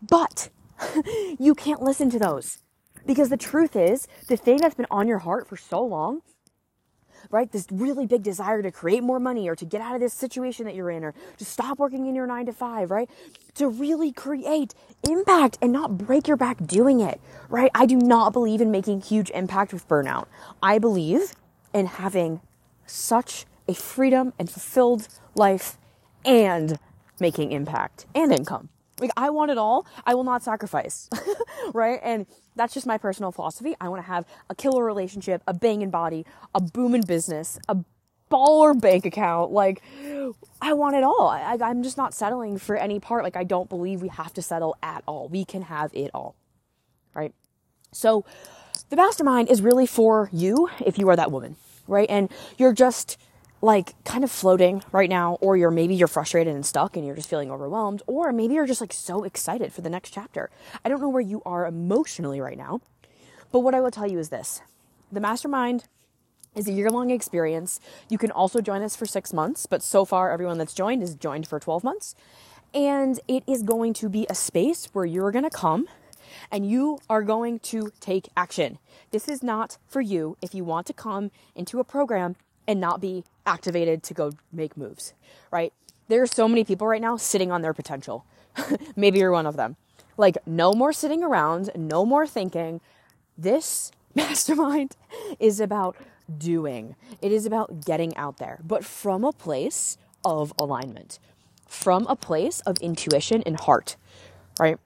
But 0.01 0.49
you 1.37 1.53
can't 1.53 1.81
listen 1.81 2.09
to 2.11 2.19
those 2.19 2.59
because 3.05 3.27
the 3.27 3.35
truth 3.35 3.75
is, 3.75 4.07
the 4.29 4.37
thing 4.37 4.57
that's 4.57 4.75
been 4.75 4.87
on 4.89 5.09
your 5.09 5.19
heart 5.19 5.49
for 5.49 5.57
so 5.57 5.83
long 5.83 6.21
right? 7.29 7.51
This 7.51 7.67
really 7.71 8.05
big 8.05 8.23
desire 8.23 8.61
to 8.61 8.71
create 8.71 9.03
more 9.03 9.19
money 9.19 9.47
or 9.47 9.55
to 9.55 9.65
get 9.65 9.81
out 9.81 9.95
of 9.95 10.01
this 10.01 10.13
situation 10.13 10.65
that 10.65 10.75
you're 10.75 10.89
in 10.89 11.03
or 11.03 11.13
to 11.37 11.45
stop 11.45 11.79
working 11.79 12.07
in 12.07 12.15
your 12.15 12.27
nine 12.27 12.45
to 12.47 12.53
five, 12.53 12.91
right? 12.91 13.09
To 13.55 13.67
really 13.67 14.11
create 14.11 14.73
impact 15.07 15.57
and 15.61 15.71
not 15.71 15.97
break 15.97 16.27
your 16.27 16.37
back 16.37 16.65
doing 16.65 16.99
it, 16.99 17.19
right? 17.49 17.71
I 17.75 17.85
do 17.85 17.97
not 17.97 18.33
believe 18.33 18.61
in 18.61 18.71
making 18.71 19.01
huge 19.01 19.29
impact 19.31 19.73
with 19.73 19.87
burnout. 19.87 20.27
I 20.61 20.79
believe 20.79 21.33
in 21.73 21.85
having 21.85 22.41
such 22.85 23.45
a 23.67 23.73
freedom 23.73 24.33
and 24.37 24.49
fulfilled 24.49 25.07
life 25.35 25.77
and 26.25 26.77
making 27.19 27.51
impact 27.51 28.05
and 28.13 28.33
income. 28.33 28.69
Like 29.01 29.11
I 29.17 29.31
want 29.31 29.51
it 29.51 29.57
all. 29.57 29.85
I 30.05 30.13
will 30.15 30.23
not 30.23 30.43
sacrifice. 30.43 31.09
right? 31.73 31.99
And 32.03 32.27
that's 32.55 32.73
just 32.73 32.85
my 32.85 32.97
personal 32.97 33.31
philosophy. 33.31 33.75
I 33.81 33.89
want 33.89 34.01
to 34.01 34.07
have 34.07 34.25
a 34.49 34.55
killer 34.55 34.85
relationship, 34.85 35.41
a 35.47 35.53
banging 35.53 35.89
body, 35.89 36.25
a 36.55 36.61
booming 36.61 37.01
business, 37.01 37.59
a 37.67 37.77
baller 38.31 38.79
bank 38.79 39.05
account. 39.05 39.51
Like 39.51 39.81
I 40.61 40.73
want 40.73 40.95
it 40.95 41.03
all. 41.03 41.27
I, 41.27 41.57
I'm 41.61 41.83
just 41.83 41.97
not 41.97 42.13
settling 42.13 42.57
for 42.57 42.77
any 42.77 42.99
part. 42.99 43.23
Like 43.23 43.35
I 43.35 43.43
don't 43.43 43.69
believe 43.69 44.01
we 44.01 44.09
have 44.09 44.33
to 44.35 44.41
settle 44.41 44.77
at 44.81 45.03
all. 45.07 45.27
We 45.27 45.43
can 45.43 45.63
have 45.63 45.91
it 45.93 46.11
all. 46.13 46.35
Right? 47.13 47.33
So 47.91 48.23
the 48.89 48.95
mastermind 48.95 49.49
is 49.49 49.61
really 49.61 49.85
for 49.85 50.29
you 50.31 50.69
if 50.85 50.97
you 50.97 51.09
are 51.09 51.15
that 51.15 51.31
woman, 51.31 51.55
right? 51.87 52.09
And 52.09 52.31
you're 52.57 52.73
just 52.73 53.17
like 53.61 53.93
kind 54.03 54.23
of 54.23 54.31
floating 54.31 54.83
right 54.91 55.09
now 55.09 55.37
or 55.39 55.55
you're 55.55 55.71
maybe 55.71 55.93
you're 55.93 56.07
frustrated 56.07 56.53
and 56.55 56.65
stuck 56.65 56.97
and 56.97 57.05
you're 57.05 57.15
just 57.15 57.29
feeling 57.29 57.51
overwhelmed 57.51 58.01
or 58.07 58.33
maybe 58.33 58.55
you're 58.55 58.65
just 58.65 58.81
like 58.81 58.91
so 58.91 59.23
excited 59.23 59.71
for 59.71 59.81
the 59.81 59.89
next 59.89 60.09
chapter. 60.09 60.49
I 60.83 60.89
don't 60.89 60.99
know 60.99 61.09
where 61.09 61.21
you 61.21 61.43
are 61.45 61.65
emotionally 61.65 62.41
right 62.41 62.57
now. 62.57 62.81
But 63.51 63.59
what 63.59 63.75
I 63.75 63.81
will 63.81 63.91
tell 63.91 64.09
you 64.09 64.17
is 64.17 64.29
this. 64.29 64.61
The 65.11 65.19
mastermind 65.19 65.83
is 66.55 66.67
a 66.67 66.71
year-long 66.71 67.11
experience. 67.11 67.79
You 68.09 68.17
can 68.17 68.31
also 68.31 68.61
join 68.61 68.81
us 68.81 68.95
for 68.95 69.05
6 69.05 69.33
months, 69.33 69.65
but 69.65 69.83
so 69.83 70.05
far 70.05 70.31
everyone 70.31 70.57
that's 70.57 70.73
joined 70.73 71.03
is 71.03 71.15
joined 71.15 71.47
for 71.47 71.59
12 71.59 71.83
months. 71.83 72.15
And 72.73 73.19
it 73.27 73.43
is 73.47 73.63
going 73.63 73.93
to 73.95 74.07
be 74.07 74.25
a 74.29 74.35
space 74.35 74.87
where 74.93 75.05
you're 75.05 75.31
going 75.31 75.43
to 75.43 75.49
come 75.49 75.87
and 76.49 76.69
you 76.69 76.99
are 77.09 77.21
going 77.21 77.59
to 77.59 77.91
take 77.99 78.29
action. 78.37 78.79
This 79.11 79.27
is 79.27 79.43
not 79.43 79.77
for 79.85 79.99
you 79.99 80.37
if 80.41 80.55
you 80.55 80.63
want 80.63 80.87
to 80.87 80.93
come 80.93 81.31
into 81.55 81.79
a 81.81 81.83
program 81.83 82.37
and 82.67 82.79
not 82.79 83.01
be 83.01 83.23
activated 83.45 84.03
to 84.03 84.13
go 84.13 84.31
make 84.51 84.77
moves, 84.77 85.13
right? 85.51 85.73
There 86.07 86.21
are 86.21 86.27
so 86.27 86.47
many 86.47 86.63
people 86.63 86.87
right 86.87 87.01
now 87.01 87.17
sitting 87.17 87.51
on 87.51 87.61
their 87.61 87.73
potential. 87.73 88.25
Maybe 88.95 89.19
you're 89.19 89.31
one 89.31 89.45
of 89.45 89.55
them. 89.55 89.77
Like, 90.17 90.37
no 90.45 90.73
more 90.73 90.93
sitting 90.93 91.23
around, 91.23 91.71
no 91.75 92.05
more 92.05 92.27
thinking. 92.27 92.81
This 93.37 93.91
mastermind 94.15 94.95
is 95.39 95.59
about 95.59 95.95
doing, 96.37 96.95
it 97.21 97.31
is 97.31 97.45
about 97.45 97.85
getting 97.85 98.15
out 98.15 98.37
there, 98.37 98.59
but 98.63 98.85
from 98.85 99.23
a 99.23 99.31
place 99.31 99.97
of 100.23 100.53
alignment, 100.59 101.19
from 101.67 102.05
a 102.07 102.15
place 102.15 102.59
of 102.61 102.77
intuition 102.77 103.41
and 103.45 103.59
heart, 103.59 103.95
right? 104.59 104.77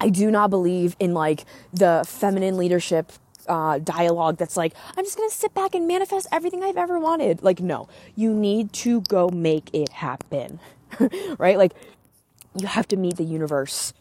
I 0.00 0.08
do 0.08 0.30
not 0.30 0.50
believe 0.50 0.96
in 0.98 1.14
like 1.14 1.44
the 1.72 2.04
feminine 2.06 2.56
leadership 2.56 3.12
uh, 3.48 3.78
dialogue 3.78 4.36
that's 4.38 4.56
like, 4.56 4.74
I'm 4.96 5.04
just 5.04 5.16
gonna 5.16 5.30
sit 5.30 5.54
back 5.54 5.74
and 5.74 5.86
manifest 5.86 6.26
everything 6.32 6.62
I've 6.62 6.76
ever 6.76 6.98
wanted. 6.98 7.42
Like, 7.42 7.60
no, 7.60 7.88
you 8.16 8.32
need 8.32 8.72
to 8.74 9.00
go 9.02 9.28
make 9.28 9.70
it 9.72 9.90
happen, 9.90 10.60
right? 11.38 11.58
Like, 11.58 11.72
you 12.56 12.66
have 12.66 12.86
to 12.88 12.96
meet 12.96 13.16
the 13.16 13.24
universe, 13.24 13.92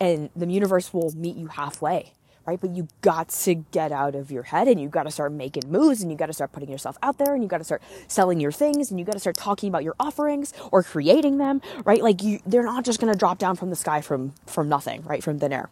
and 0.00 0.30
the 0.34 0.46
universe 0.46 0.92
will 0.92 1.12
meet 1.12 1.36
you 1.36 1.46
halfway, 1.46 2.14
right? 2.46 2.60
But 2.60 2.74
you 2.74 2.88
got 3.02 3.28
to 3.28 3.54
get 3.54 3.92
out 3.92 4.14
of 4.14 4.30
your 4.30 4.44
head 4.44 4.66
and 4.66 4.80
you 4.80 4.88
got 4.88 5.04
to 5.04 5.10
start 5.10 5.32
making 5.32 5.64
moves 5.68 6.02
and 6.02 6.10
you 6.10 6.16
got 6.16 6.26
to 6.26 6.32
start 6.32 6.52
putting 6.52 6.70
yourself 6.70 6.96
out 7.02 7.18
there 7.18 7.34
and 7.34 7.42
you 7.42 7.48
got 7.48 7.58
to 7.58 7.64
start 7.64 7.82
selling 8.08 8.40
your 8.40 8.50
things 8.50 8.90
and 8.90 8.98
you 8.98 9.06
got 9.06 9.12
to 9.12 9.20
start 9.20 9.36
talking 9.36 9.68
about 9.68 9.84
your 9.84 9.94
offerings 10.00 10.52
or 10.72 10.82
creating 10.82 11.38
them, 11.38 11.60
right? 11.84 12.02
Like, 12.02 12.22
you, 12.22 12.40
they're 12.46 12.64
not 12.64 12.84
just 12.84 12.98
gonna 12.98 13.14
drop 13.14 13.38
down 13.38 13.56
from 13.56 13.70
the 13.70 13.76
sky 13.76 14.00
from 14.00 14.32
from 14.46 14.68
nothing, 14.68 15.02
right? 15.02 15.22
From 15.22 15.38
thin 15.38 15.52
air. 15.52 15.70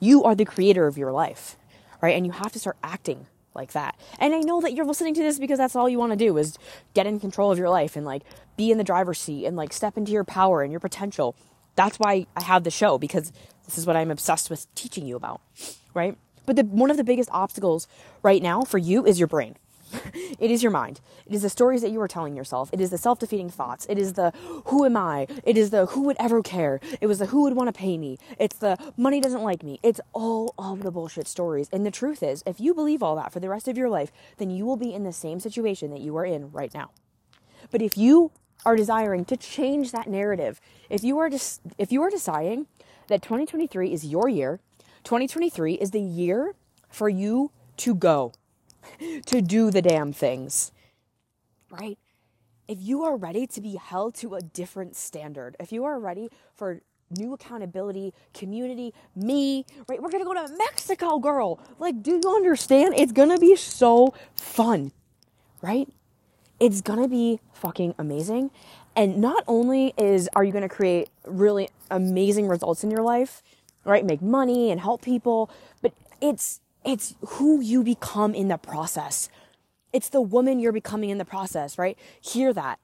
You 0.00 0.24
are 0.24 0.34
the 0.34 0.44
creator 0.44 0.86
of 0.86 0.96
your 0.96 1.12
life 1.12 1.56
right? 2.04 2.16
And 2.16 2.26
you 2.26 2.32
have 2.32 2.52
to 2.52 2.58
start 2.58 2.76
acting 2.82 3.26
like 3.54 3.72
that. 3.72 3.98
And 4.18 4.34
I 4.34 4.40
know 4.40 4.60
that 4.60 4.74
you're 4.74 4.84
listening 4.84 5.14
to 5.14 5.22
this 5.22 5.38
because 5.38 5.58
that's 5.58 5.74
all 5.74 5.88
you 5.88 5.98
want 5.98 6.12
to 6.12 6.16
do 6.16 6.36
is 6.36 6.58
get 6.92 7.06
in 7.06 7.18
control 7.18 7.50
of 7.50 7.58
your 7.58 7.70
life 7.70 7.96
and 7.96 8.04
like 8.04 8.22
be 8.58 8.70
in 8.70 8.76
the 8.76 8.84
driver's 8.84 9.18
seat 9.18 9.46
and 9.46 9.56
like 9.56 9.72
step 9.72 9.96
into 9.96 10.12
your 10.12 10.24
power 10.24 10.62
and 10.62 10.70
your 10.70 10.80
potential. 10.80 11.34
That's 11.76 11.98
why 11.98 12.26
I 12.36 12.42
have 12.42 12.64
the 12.64 12.70
show 12.70 12.98
because 12.98 13.32
this 13.64 13.78
is 13.78 13.86
what 13.86 13.96
I'm 13.96 14.10
obsessed 14.10 14.50
with 14.50 14.72
teaching 14.74 15.06
you 15.06 15.16
about, 15.16 15.40
right? 15.94 16.16
But 16.44 16.56
the, 16.56 16.64
one 16.64 16.90
of 16.90 16.98
the 16.98 17.04
biggest 17.04 17.30
obstacles 17.32 17.88
right 18.22 18.42
now 18.42 18.62
for 18.62 18.76
you 18.76 19.06
is 19.06 19.18
your 19.18 19.28
brain. 19.28 19.56
It 20.14 20.50
is 20.50 20.62
your 20.62 20.72
mind. 20.72 21.00
It 21.26 21.34
is 21.34 21.42
the 21.42 21.48
stories 21.48 21.82
that 21.82 21.90
you 21.90 22.00
are 22.00 22.08
telling 22.08 22.36
yourself. 22.36 22.70
It 22.72 22.80
is 22.80 22.90
the 22.90 22.98
self 22.98 23.18
defeating 23.18 23.50
thoughts. 23.50 23.86
It 23.88 23.98
is 23.98 24.14
the 24.14 24.32
who 24.66 24.84
am 24.84 24.96
I? 24.96 25.26
It 25.44 25.56
is 25.56 25.70
the 25.70 25.86
who 25.86 26.02
would 26.02 26.16
ever 26.18 26.42
care? 26.42 26.80
It 27.00 27.06
was 27.06 27.18
the 27.18 27.26
who 27.26 27.42
would 27.42 27.54
want 27.54 27.68
to 27.68 27.78
pay 27.78 27.98
me? 27.98 28.18
It's 28.38 28.56
the 28.56 28.76
money 28.96 29.20
doesn't 29.20 29.42
like 29.42 29.62
me. 29.62 29.80
It's 29.82 30.00
all 30.12 30.54
of 30.58 30.82
the 30.82 30.90
bullshit 30.90 31.28
stories. 31.28 31.68
And 31.72 31.84
the 31.84 31.90
truth 31.90 32.22
is, 32.22 32.42
if 32.46 32.60
you 32.60 32.74
believe 32.74 33.02
all 33.02 33.16
that 33.16 33.32
for 33.32 33.40
the 33.40 33.48
rest 33.48 33.68
of 33.68 33.76
your 33.76 33.88
life, 33.88 34.12
then 34.38 34.50
you 34.50 34.64
will 34.64 34.76
be 34.76 34.92
in 34.92 35.04
the 35.04 35.12
same 35.12 35.40
situation 35.40 35.90
that 35.90 36.00
you 36.00 36.16
are 36.16 36.24
in 36.24 36.50
right 36.52 36.72
now. 36.74 36.90
But 37.70 37.82
if 37.82 37.96
you 37.96 38.32
are 38.64 38.76
desiring 38.76 39.24
to 39.26 39.36
change 39.36 39.92
that 39.92 40.08
narrative, 40.08 40.60
if 40.88 41.04
you 41.04 41.18
are 41.18 41.28
just 41.28 41.60
if 41.78 41.92
you 41.92 42.02
are 42.02 42.10
deciding 42.10 42.66
that 43.08 43.22
2023 43.22 43.92
is 43.92 44.04
your 44.04 44.28
year, 44.28 44.60
2023 45.04 45.74
is 45.74 45.90
the 45.90 46.00
year 46.00 46.54
for 46.88 47.08
you 47.08 47.50
to 47.76 47.94
go 47.94 48.32
to 49.26 49.42
do 49.42 49.70
the 49.70 49.82
damn 49.82 50.12
things. 50.12 50.72
Right? 51.70 51.98
If 52.66 52.78
you 52.80 53.02
are 53.04 53.16
ready 53.16 53.46
to 53.48 53.60
be 53.60 53.76
held 53.76 54.14
to 54.16 54.34
a 54.34 54.40
different 54.40 54.96
standard, 54.96 55.56
if 55.60 55.72
you 55.72 55.84
are 55.84 55.98
ready 55.98 56.28
for 56.54 56.80
new 57.18 57.32
accountability, 57.32 58.12
community, 58.32 58.94
me, 59.14 59.66
right? 59.88 60.02
We're 60.02 60.10
gonna 60.10 60.24
go 60.24 60.34
to 60.34 60.52
Mexico, 60.56 61.18
girl. 61.18 61.60
Like, 61.78 62.02
do 62.02 62.20
you 62.22 62.34
understand? 62.34 62.94
It's 62.96 63.12
gonna 63.12 63.38
be 63.38 63.56
so 63.56 64.14
fun, 64.34 64.92
right? 65.62 65.88
It's 66.60 66.80
gonna 66.80 67.08
be 67.08 67.40
fucking 67.52 67.94
amazing. 67.98 68.50
And 68.96 69.18
not 69.18 69.44
only 69.46 69.92
is 69.96 70.28
are 70.34 70.44
you 70.44 70.52
gonna 70.52 70.68
create 70.68 71.08
really 71.26 71.68
amazing 71.90 72.48
results 72.48 72.84
in 72.84 72.90
your 72.90 73.02
life, 73.02 73.42
right? 73.84 74.04
Make 74.04 74.22
money 74.22 74.70
and 74.70 74.80
help 74.80 75.02
people, 75.02 75.50
but 75.82 75.92
it's 76.20 76.60
it's 76.84 77.14
who 77.26 77.60
you 77.60 77.82
become 77.82 78.34
in 78.34 78.48
the 78.48 78.58
process. 78.58 79.28
It's 79.92 80.08
the 80.08 80.20
woman 80.20 80.58
you're 80.58 80.72
becoming 80.72 81.10
in 81.10 81.18
the 81.18 81.24
process, 81.24 81.78
right? 81.78 81.98
Hear 82.20 82.52
that. 82.52 82.78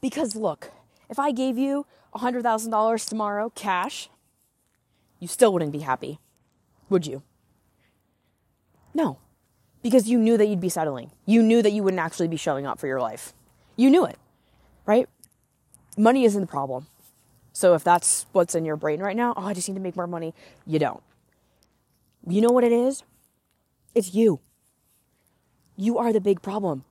Because 0.00 0.36
look, 0.36 0.70
if 1.08 1.18
I 1.18 1.32
gave 1.32 1.56
you 1.58 1.86
$100,000 2.14 3.08
tomorrow, 3.08 3.50
cash, 3.54 4.08
you 5.18 5.28
still 5.28 5.52
wouldn't 5.52 5.72
be 5.72 5.80
happy, 5.80 6.18
would 6.88 7.06
you? 7.06 7.22
No, 8.94 9.18
because 9.82 10.08
you 10.08 10.18
knew 10.18 10.36
that 10.36 10.46
you'd 10.46 10.60
be 10.60 10.68
settling. 10.68 11.12
You 11.24 11.42
knew 11.42 11.62
that 11.62 11.72
you 11.72 11.82
wouldn't 11.82 12.00
actually 12.00 12.28
be 12.28 12.36
showing 12.36 12.66
up 12.66 12.78
for 12.78 12.86
your 12.86 13.00
life. 13.00 13.32
You 13.76 13.90
knew 13.90 14.04
it, 14.04 14.18
right? 14.84 15.08
Money 15.96 16.24
isn't 16.24 16.40
the 16.40 16.46
problem. 16.46 16.86
So 17.52 17.74
if 17.74 17.84
that's 17.84 18.26
what's 18.32 18.54
in 18.54 18.64
your 18.64 18.76
brain 18.76 19.00
right 19.00 19.16
now, 19.16 19.34
oh, 19.36 19.46
I 19.46 19.54
just 19.54 19.68
need 19.68 19.74
to 19.74 19.80
make 19.80 19.96
more 19.96 20.06
money, 20.06 20.34
you 20.66 20.78
don't. 20.78 21.02
You 22.26 22.40
know 22.40 22.50
what 22.50 22.64
it 22.64 22.72
is? 22.72 23.02
It's 23.94 24.14
you. 24.14 24.40
You 25.76 25.98
are 25.98 26.12
the 26.12 26.20
big 26.20 26.42
problem 26.42 26.84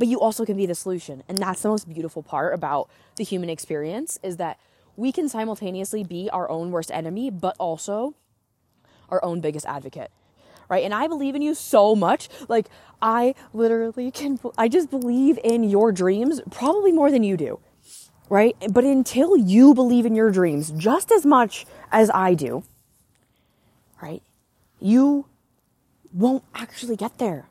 but 0.00 0.08
you 0.08 0.18
also 0.18 0.46
can 0.46 0.56
be 0.56 0.64
the 0.64 0.74
solution. 0.74 1.22
And 1.28 1.36
that's 1.36 1.60
the 1.60 1.68
most 1.68 1.86
beautiful 1.86 2.22
part 2.22 2.54
about 2.54 2.88
the 3.16 3.22
human 3.22 3.50
experience 3.50 4.18
is 4.22 4.38
that 4.38 4.58
we 4.96 5.12
can 5.12 5.28
simultaneously 5.28 6.04
be 6.04 6.30
our 6.30 6.50
own 6.50 6.70
worst 6.70 6.90
enemy, 6.90 7.28
but 7.30 7.54
also 7.58 8.14
our 9.10 9.22
own 9.22 9.42
biggest 9.42 9.66
advocate. 9.66 10.10
Right? 10.70 10.84
And 10.84 10.94
I 10.94 11.06
believe 11.06 11.34
in 11.34 11.42
you 11.42 11.54
so 11.54 11.94
much. 11.94 12.30
Like, 12.48 12.70
I 13.02 13.34
literally 13.52 14.10
can, 14.10 14.40
I 14.56 14.68
just 14.68 14.88
believe 14.88 15.38
in 15.44 15.64
your 15.64 15.92
dreams 15.92 16.40
probably 16.50 16.92
more 16.92 17.10
than 17.10 17.22
you 17.22 17.36
do. 17.36 17.60
Right? 18.30 18.56
But 18.70 18.84
until 18.84 19.36
you 19.36 19.74
believe 19.74 20.06
in 20.06 20.14
your 20.14 20.30
dreams 20.30 20.70
just 20.70 21.12
as 21.12 21.26
much 21.26 21.66
as 21.92 22.10
I 22.14 22.32
do, 22.32 22.64
right? 24.00 24.22
You 24.80 25.26
won't 26.12 26.44
actually 26.54 26.96
get 26.96 27.18
there. 27.18 27.48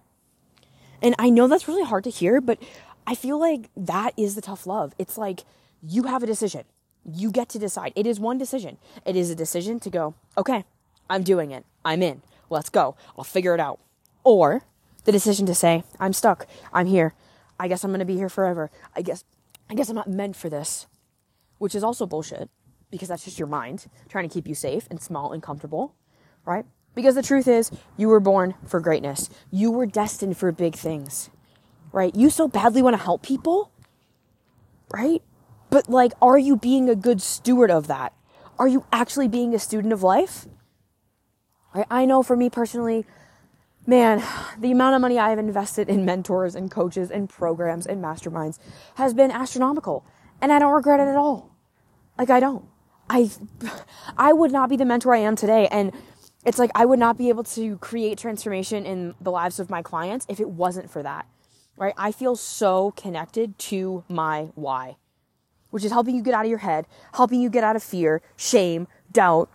And 1.02 1.16
I 1.18 1.30
know 1.30 1.48
that's 1.48 1.68
really 1.68 1.86
hard 1.86 2.04
to 2.04 2.10
hear, 2.10 2.42
but 2.42 2.62
I 3.08 3.16
feel 3.16 3.40
like 3.40 3.70
that 3.78 4.14
is 4.18 4.36
the 4.36 4.42
tough 4.42 4.68
love. 4.68 4.94
It's 4.98 5.18
like 5.18 5.46
you 5.82 6.04
have 6.04 6.24
a 6.24 6.28
decision. 6.28 6.64
You 7.06 7.32
get 7.32 7.50
to 7.50 7.60
decide. 7.60 7.94
It 7.96 8.06
is 8.06 8.20
one 8.20 8.38
decision. 8.38 8.78
It 9.06 9.16
is 9.16 9.30
a 9.30 9.36
decision 9.36 9.80
to 9.80 9.90
go, 9.90 10.14
okay, 10.38 10.66
I'm 11.10 11.24
doing 11.24 11.52
it. 11.52 11.66
I'm 11.86 12.04
in. 12.04 12.22
Let's 12.50 12.70
go. 12.70 12.96
I'll 13.18 13.24
figure 13.24 13.54
it 13.54 13.60
out. 13.60 13.80
Or 14.24 14.64
the 15.06 15.12
decision 15.12 15.46
to 15.46 15.56
say, 15.56 15.84
I'm 16.00 16.14
stuck. 16.14 16.46
I'm 16.74 16.88
here. 16.88 17.14
I 17.60 17.68
guess 17.68 17.84
I'm 17.84 17.92
going 17.92 18.00
to 18.00 18.06
be 18.06 18.18
here 18.18 18.30
forever. 18.30 18.70
I 18.96 19.02
guess 19.02 19.24
I 19.70 19.76
guess 19.76 19.90
I'm 19.90 19.96
not 19.96 20.10
meant 20.10 20.36
for 20.36 20.50
this. 20.50 20.88
Which 21.58 21.76
is 21.76 21.84
also 21.84 22.06
bullshit 22.06 22.50
because 22.90 23.10
that's 23.10 23.26
just 23.26 23.38
your 23.38 23.48
mind 23.48 23.88
trying 24.08 24.28
to 24.28 24.34
keep 24.34 24.48
you 24.48 24.56
safe 24.56 24.88
and 24.90 25.02
small 25.02 25.32
and 25.32 25.44
comfortable, 25.44 25.94
right? 26.46 26.66
Because 26.96 27.16
the 27.16 27.24
truth 27.24 27.48
is, 27.48 27.72
you 27.98 28.08
were 28.08 28.20
born 28.20 28.56
for 28.66 28.80
greatness. 28.80 29.30
You 29.52 29.72
were 29.72 29.86
destined 29.86 30.38
for 30.38 30.52
big 30.52 30.76
things, 30.76 31.30
right? 31.92 32.14
You 32.16 32.30
so 32.30 32.48
badly 32.48 32.82
want 32.82 32.98
to 32.98 33.04
help 33.04 33.22
people, 33.22 33.72
right? 34.92 35.22
But 35.70 35.90
like, 35.90 36.14
are 36.22 36.38
you 36.38 36.58
being 36.58 36.90
a 36.90 36.96
good 36.96 37.22
steward 37.22 37.72
of 37.72 37.88
that? 37.88 38.14
Are 38.58 38.68
you 38.68 38.86
actually 38.92 39.28
being 39.28 39.54
a 39.54 39.60
student 39.60 39.94
of 39.94 40.04
life? 40.04 40.46
Right? 41.74 41.86
I 41.90 42.06
know 42.06 42.24
for 42.24 42.36
me 42.36 42.50
personally, 42.50 43.06
man, 43.86 44.24
the 44.58 44.72
amount 44.72 44.96
of 44.96 45.02
money 45.02 45.18
I 45.18 45.30
have 45.30 45.40
invested 45.40 45.90
in 45.90 46.06
mentors 46.06 46.56
and 46.56 46.70
coaches 46.70 47.12
and 47.12 47.30
programs 47.30 47.86
and 47.86 48.04
masterminds 48.04 48.60
has 48.96 49.14
been 49.14 49.32
astronomical. 49.32 50.06
And 50.42 50.52
I 50.52 50.60
don't 50.60 50.74
regret 50.74 51.00
it 51.00 51.08
at 51.08 51.16
all. 51.16 51.56
Like 52.18 52.30
I 52.30 52.40
don't. 52.40 52.66
I 53.10 53.30
I 54.18 54.34
would 54.34 54.52
not 54.52 54.70
be 54.70 54.76
the 54.76 54.86
mentor 54.86 55.14
I 55.14 55.20
am 55.20 55.36
today 55.36 55.68
and 55.72 55.92
it's 56.46 56.60
like 56.60 56.72
I 56.74 56.86
would 56.86 57.00
not 57.00 57.18
be 57.18 57.30
able 57.30 57.44
to 57.44 57.78
create 57.78 58.18
transformation 58.18 58.86
in 58.86 59.16
the 59.20 59.32
lives 59.32 59.60
of 59.60 59.70
my 59.70 59.82
clients 59.82 60.26
if 60.30 60.40
it 60.40 60.50
wasn't 60.50 60.90
for 60.90 61.04
that. 61.04 61.28
Right? 61.76 61.94
I 61.98 62.12
feel 62.12 62.36
so 62.36 62.92
connected 62.92 63.58
to 63.60 64.04
my 64.10 64.50
why, 64.56 64.98
which 65.70 65.86
is 65.86 65.92
helping 65.92 66.16
you 66.16 66.22
get 66.22 66.34
out 66.34 66.44
of 66.44 66.50
your 66.50 66.60
head, 66.60 66.86
helping 67.14 67.42
you 67.42 67.50
get 67.50 67.64
out 67.64 67.78
of 67.78 67.84
fear, 67.84 68.22
shame, 68.36 68.88
doubt, 69.12 69.50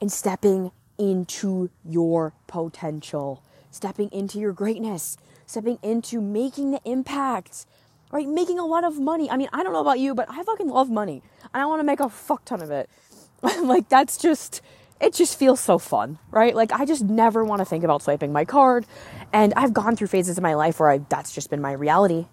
and 0.00 0.10
stepping 0.10 0.72
into 0.98 1.70
your 1.84 2.32
potential, 2.48 3.42
stepping 3.70 4.08
into 4.10 4.40
your 4.40 4.52
greatness, 4.52 5.16
stepping 5.46 5.78
into 5.82 6.20
making 6.20 6.72
the 6.72 6.80
impact, 6.84 7.66
right? 8.10 8.28
Making 8.28 8.58
a 8.58 8.66
lot 8.66 8.84
of 8.84 8.98
money. 8.98 9.30
I 9.30 9.36
mean, 9.36 9.48
I 9.52 9.62
don't 9.62 9.72
know 9.72 9.80
about 9.80 10.00
you, 10.00 10.14
but 10.14 10.28
I 10.28 10.42
fucking 10.42 10.68
love 10.68 10.90
money 10.90 11.22
and 11.54 11.62
I 11.62 11.66
want 11.66 11.80
to 11.80 11.84
make 11.84 12.00
a 12.00 12.08
fuck 12.08 12.44
ton 12.44 12.60
of 12.60 12.70
it. 12.70 12.90
like, 13.42 13.88
that's 13.88 14.16
just 14.16 14.62
it 15.02 15.12
just 15.12 15.36
feels 15.36 15.58
so 15.58 15.78
fun, 15.78 16.18
right? 16.30 16.54
Like 16.54 16.72
I 16.72 16.84
just 16.84 17.02
never 17.02 17.44
want 17.44 17.58
to 17.58 17.64
think 17.64 17.82
about 17.82 18.02
swiping 18.02 18.32
my 18.32 18.44
card. 18.44 18.86
And 19.32 19.52
I've 19.56 19.74
gone 19.74 19.96
through 19.96 20.06
phases 20.06 20.38
in 20.38 20.42
my 20.42 20.54
life 20.54 20.78
where 20.78 20.90
I, 20.90 20.98
that's 21.08 21.34
just 21.34 21.50
been 21.50 21.60
my 21.60 21.72
reality. 21.72 22.26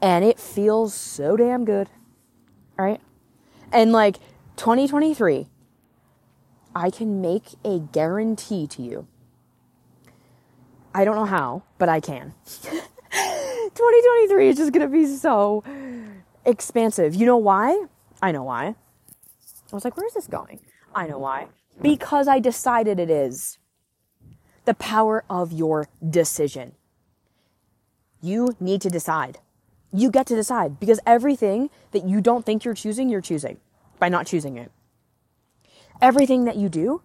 And 0.00 0.24
it 0.24 0.38
feels 0.38 0.94
so 0.94 1.36
damn 1.36 1.64
good, 1.64 1.88
right? 2.78 3.00
And 3.72 3.90
like 3.90 4.18
2023, 4.56 5.48
I 6.74 6.90
can 6.90 7.20
make 7.20 7.54
a 7.64 7.80
guarantee 7.80 8.68
to 8.68 8.82
you. 8.82 9.08
I 10.94 11.04
don't 11.04 11.16
know 11.16 11.24
how, 11.24 11.64
but 11.78 11.88
I 11.88 11.98
can. 11.98 12.34
2023 12.46 14.48
is 14.48 14.56
just 14.56 14.72
going 14.72 14.86
to 14.86 14.92
be 14.92 15.06
so 15.06 15.64
expansive. 16.44 17.16
You 17.16 17.26
know 17.26 17.38
why? 17.38 17.86
I 18.22 18.30
know 18.30 18.44
why. 18.44 18.66
I 18.66 19.74
was 19.74 19.84
like, 19.84 19.96
where's 19.96 20.14
this 20.14 20.28
going? 20.28 20.60
I 20.96 21.06
know 21.06 21.18
why. 21.18 21.48
Because 21.80 22.26
I 22.26 22.40
decided 22.40 22.98
it 22.98 23.10
is. 23.10 23.58
The 24.64 24.74
power 24.74 25.24
of 25.28 25.52
your 25.52 25.88
decision. 26.08 26.72
You 28.22 28.56
need 28.58 28.80
to 28.80 28.88
decide. 28.88 29.38
You 29.92 30.10
get 30.10 30.26
to 30.28 30.34
decide 30.34 30.80
because 30.80 30.98
everything 31.06 31.68
that 31.92 32.08
you 32.08 32.20
don't 32.22 32.46
think 32.46 32.64
you're 32.64 32.74
choosing, 32.74 33.10
you're 33.10 33.20
choosing 33.20 33.58
by 33.98 34.08
not 34.08 34.26
choosing 34.26 34.56
it. 34.56 34.72
Everything 36.00 36.44
that 36.46 36.56
you 36.56 36.70
do, 36.70 37.02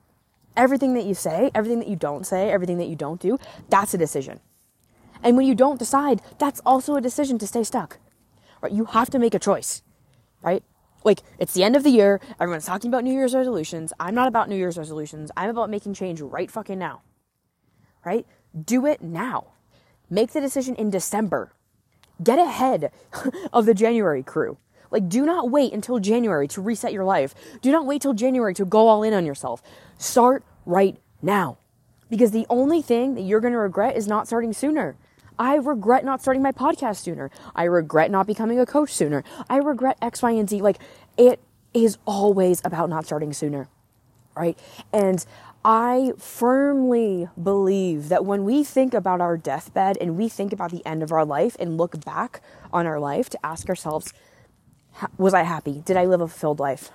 everything 0.55 0.93
that 0.93 1.03
you 1.03 1.13
say, 1.13 1.51
everything 1.53 1.79
that 1.79 1.87
you 1.89 1.97
don't 1.97 2.25
say, 2.25 2.49
everything 2.49 2.77
that 2.77 2.87
you 2.87 2.95
don't 2.95 3.19
do, 3.19 3.37
that's 3.69 3.93
a 3.93 3.97
decision. 3.97 4.39
And 5.21 5.35
when 5.35 5.45
you 5.45 5.53
don't 5.53 5.77
decide, 5.77 6.21
that's 6.39 6.61
also 6.65 6.95
a 6.95 7.01
decision 7.01 7.37
to 7.39 7.45
stay 7.45 7.63
stuck. 7.63 7.99
Right? 8.61 8.71
You 8.71 8.85
have 8.85 9.09
to 9.11 9.19
make 9.19 9.33
a 9.33 9.39
choice. 9.39 9.81
Right? 10.41 10.63
Like 11.03 11.21
it's 11.39 11.53
the 11.53 11.63
end 11.63 11.75
of 11.75 11.83
the 11.83 11.89
year. 11.89 12.19
Everyone's 12.39 12.65
talking 12.65 12.89
about 12.89 13.03
new 13.03 13.13
year's 13.13 13.33
resolutions. 13.33 13.93
I'm 13.99 14.15
not 14.15 14.27
about 14.27 14.49
new 14.49 14.55
year's 14.55 14.77
resolutions. 14.77 15.31
I'm 15.35 15.49
about 15.49 15.69
making 15.69 15.93
change 15.93 16.21
right 16.21 16.49
fucking 16.49 16.79
now. 16.79 17.01
Right? 18.05 18.25
Do 18.65 18.85
it 18.85 19.01
now. 19.01 19.53
Make 20.09 20.31
the 20.31 20.41
decision 20.41 20.75
in 20.75 20.89
december. 20.89 21.53
Get 22.23 22.39
ahead 22.39 22.91
of 23.53 23.65
the 23.65 23.73
january 23.73 24.23
crew. 24.23 24.57
Like 24.91 25.07
do 25.07 25.25
not 25.25 25.49
wait 25.49 25.73
until 25.73 25.99
january 25.99 26.47
to 26.49 26.61
reset 26.61 26.93
your 26.93 27.05
life. 27.05 27.33
Do 27.61 27.71
not 27.71 27.85
wait 27.85 28.01
till 28.01 28.13
january 28.13 28.53
to 28.55 28.65
go 28.65 28.87
all 28.87 29.03
in 29.03 29.13
on 29.13 29.25
yourself. 29.25 29.61
Start 29.97 30.43
right 30.65 30.97
now. 31.21 31.57
Because 32.09 32.31
the 32.31 32.45
only 32.49 32.81
thing 32.81 33.15
that 33.15 33.21
you're 33.21 33.39
going 33.39 33.53
to 33.53 33.59
regret 33.59 33.95
is 33.95 34.05
not 34.05 34.27
starting 34.27 34.51
sooner 34.51 34.97
I 35.39 35.55
regret 35.55 36.05
not 36.05 36.21
starting 36.21 36.41
my 36.41 36.51
podcast 36.51 36.97
sooner. 36.97 37.31
I 37.55 37.63
regret 37.63 38.11
not 38.11 38.27
becoming 38.27 38.59
a 38.59 38.65
coach 38.65 38.93
sooner. 38.93 39.23
I 39.49 39.57
regret 39.57 39.97
X, 40.01 40.21
Y, 40.21 40.31
and 40.31 40.49
Z. 40.49 40.61
Like, 40.61 40.77
it 41.17 41.39
is 41.73 41.97
always 42.05 42.61
about 42.63 42.89
not 42.89 43.05
starting 43.05 43.33
sooner, 43.33 43.67
right? 44.35 44.57
And 44.91 45.25
I 45.63 46.13
firmly 46.17 47.29
believe 47.41 48.09
that 48.09 48.25
when 48.25 48.43
we 48.45 48.63
think 48.63 48.93
about 48.93 49.21
our 49.21 49.37
deathbed 49.37 49.97
and 50.01 50.17
we 50.17 50.27
think 50.27 50.53
about 50.53 50.71
the 50.71 50.85
end 50.85 51.03
of 51.03 51.11
our 51.11 51.23
life 51.23 51.55
and 51.59 51.77
look 51.77 52.03
back 52.03 52.41
on 52.73 52.85
our 52.87 52.99
life 52.99 53.29
to 53.29 53.45
ask 53.45 53.69
ourselves, 53.69 54.13
was 55.17 55.33
I 55.33 55.43
happy? 55.43 55.81
Did 55.85 55.97
I 55.97 56.05
live 56.05 56.21
a 56.21 56.27
fulfilled 56.27 56.59
life? 56.59 56.91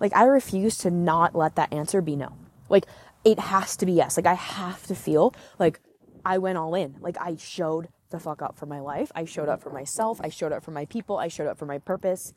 Like, 0.00 0.14
I 0.14 0.24
refuse 0.24 0.78
to 0.78 0.90
not 0.90 1.34
let 1.34 1.56
that 1.56 1.72
answer 1.72 2.00
be 2.00 2.16
no. 2.16 2.32
Like, 2.68 2.86
it 3.24 3.38
has 3.38 3.76
to 3.78 3.86
be 3.86 3.92
yes. 3.92 4.16
Like, 4.16 4.26
I 4.26 4.34
have 4.34 4.86
to 4.86 4.94
feel 4.94 5.34
like 5.58 5.80
I 6.24 6.38
went 6.38 6.58
all 6.58 6.74
in. 6.74 6.96
Like 7.00 7.16
I 7.20 7.36
showed 7.36 7.88
the 8.10 8.18
fuck 8.18 8.42
up 8.42 8.58
for 8.58 8.66
my 8.66 8.80
life. 8.80 9.10
I 9.14 9.24
showed 9.24 9.48
up 9.48 9.62
for 9.62 9.70
myself. 9.70 10.20
I 10.22 10.28
showed 10.28 10.52
up 10.52 10.64
for 10.64 10.70
my 10.70 10.84
people. 10.84 11.18
I 11.18 11.28
showed 11.28 11.46
up 11.46 11.58
for 11.58 11.66
my 11.66 11.78
purpose. 11.78 12.34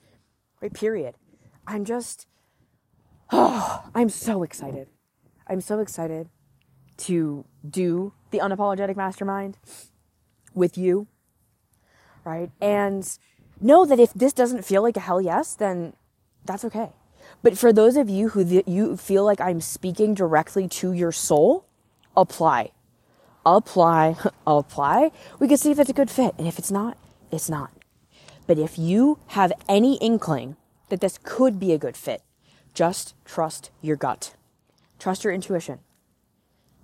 Right? 0.61 0.73
Period. 0.73 1.15
I'm 1.67 1.85
just, 1.85 2.27
oh, 3.31 3.83
I'm 3.95 4.09
so 4.09 4.43
excited. 4.43 4.87
I'm 5.47 5.61
so 5.61 5.79
excited 5.79 6.29
to 6.95 7.45
do 7.67 8.13
the 8.31 8.39
unapologetic 8.39 8.95
mastermind 8.95 9.57
with 10.53 10.77
you. 10.77 11.07
Right? 12.23 12.51
And 12.61 13.17
know 13.59 13.85
that 13.85 13.99
if 13.99 14.13
this 14.13 14.33
doesn't 14.33 14.63
feel 14.63 14.81
like 14.81 14.95
a 14.95 15.01
hell 15.01 15.21
yes, 15.21 15.55
then 15.55 15.93
that's 16.45 16.63
okay. 16.65 16.91
But 17.41 17.57
for 17.57 17.73
those 17.73 17.97
of 17.97 18.09
you 18.09 18.29
who 18.29 18.45
th- 18.45 18.67
you 18.67 18.95
feel 18.97 19.25
like 19.25 19.41
I'm 19.41 19.61
speaking 19.61 20.13
directly 20.13 20.67
to 20.69 20.93
your 20.93 21.11
soul, 21.11 21.65
apply. 22.15 22.71
Apply, 23.45 24.15
apply. 24.47 25.11
We 25.39 25.47
can 25.47 25.57
see 25.57 25.71
if 25.71 25.79
it's 25.79 25.89
a 25.89 25.93
good 25.93 26.09
fit. 26.09 26.35
And 26.37 26.47
if 26.47 26.59
it's 26.59 26.71
not, 26.71 26.97
it's 27.31 27.49
not. 27.49 27.71
But 28.47 28.59
if 28.59 28.77
you 28.77 29.19
have 29.27 29.53
any 29.69 29.95
inkling 29.95 30.57
that 30.89 31.01
this 31.01 31.17
could 31.23 31.59
be 31.59 31.71
a 31.71 31.77
good 31.77 31.97
fit, 31.97 32.21
just 32.73 33.13
trust 33.25 33.71
your 33.81 33.95
gut. 33.95 34.33
Trust 34.99 35.23
your 35.23 35.33
intuition. 35.33 35.79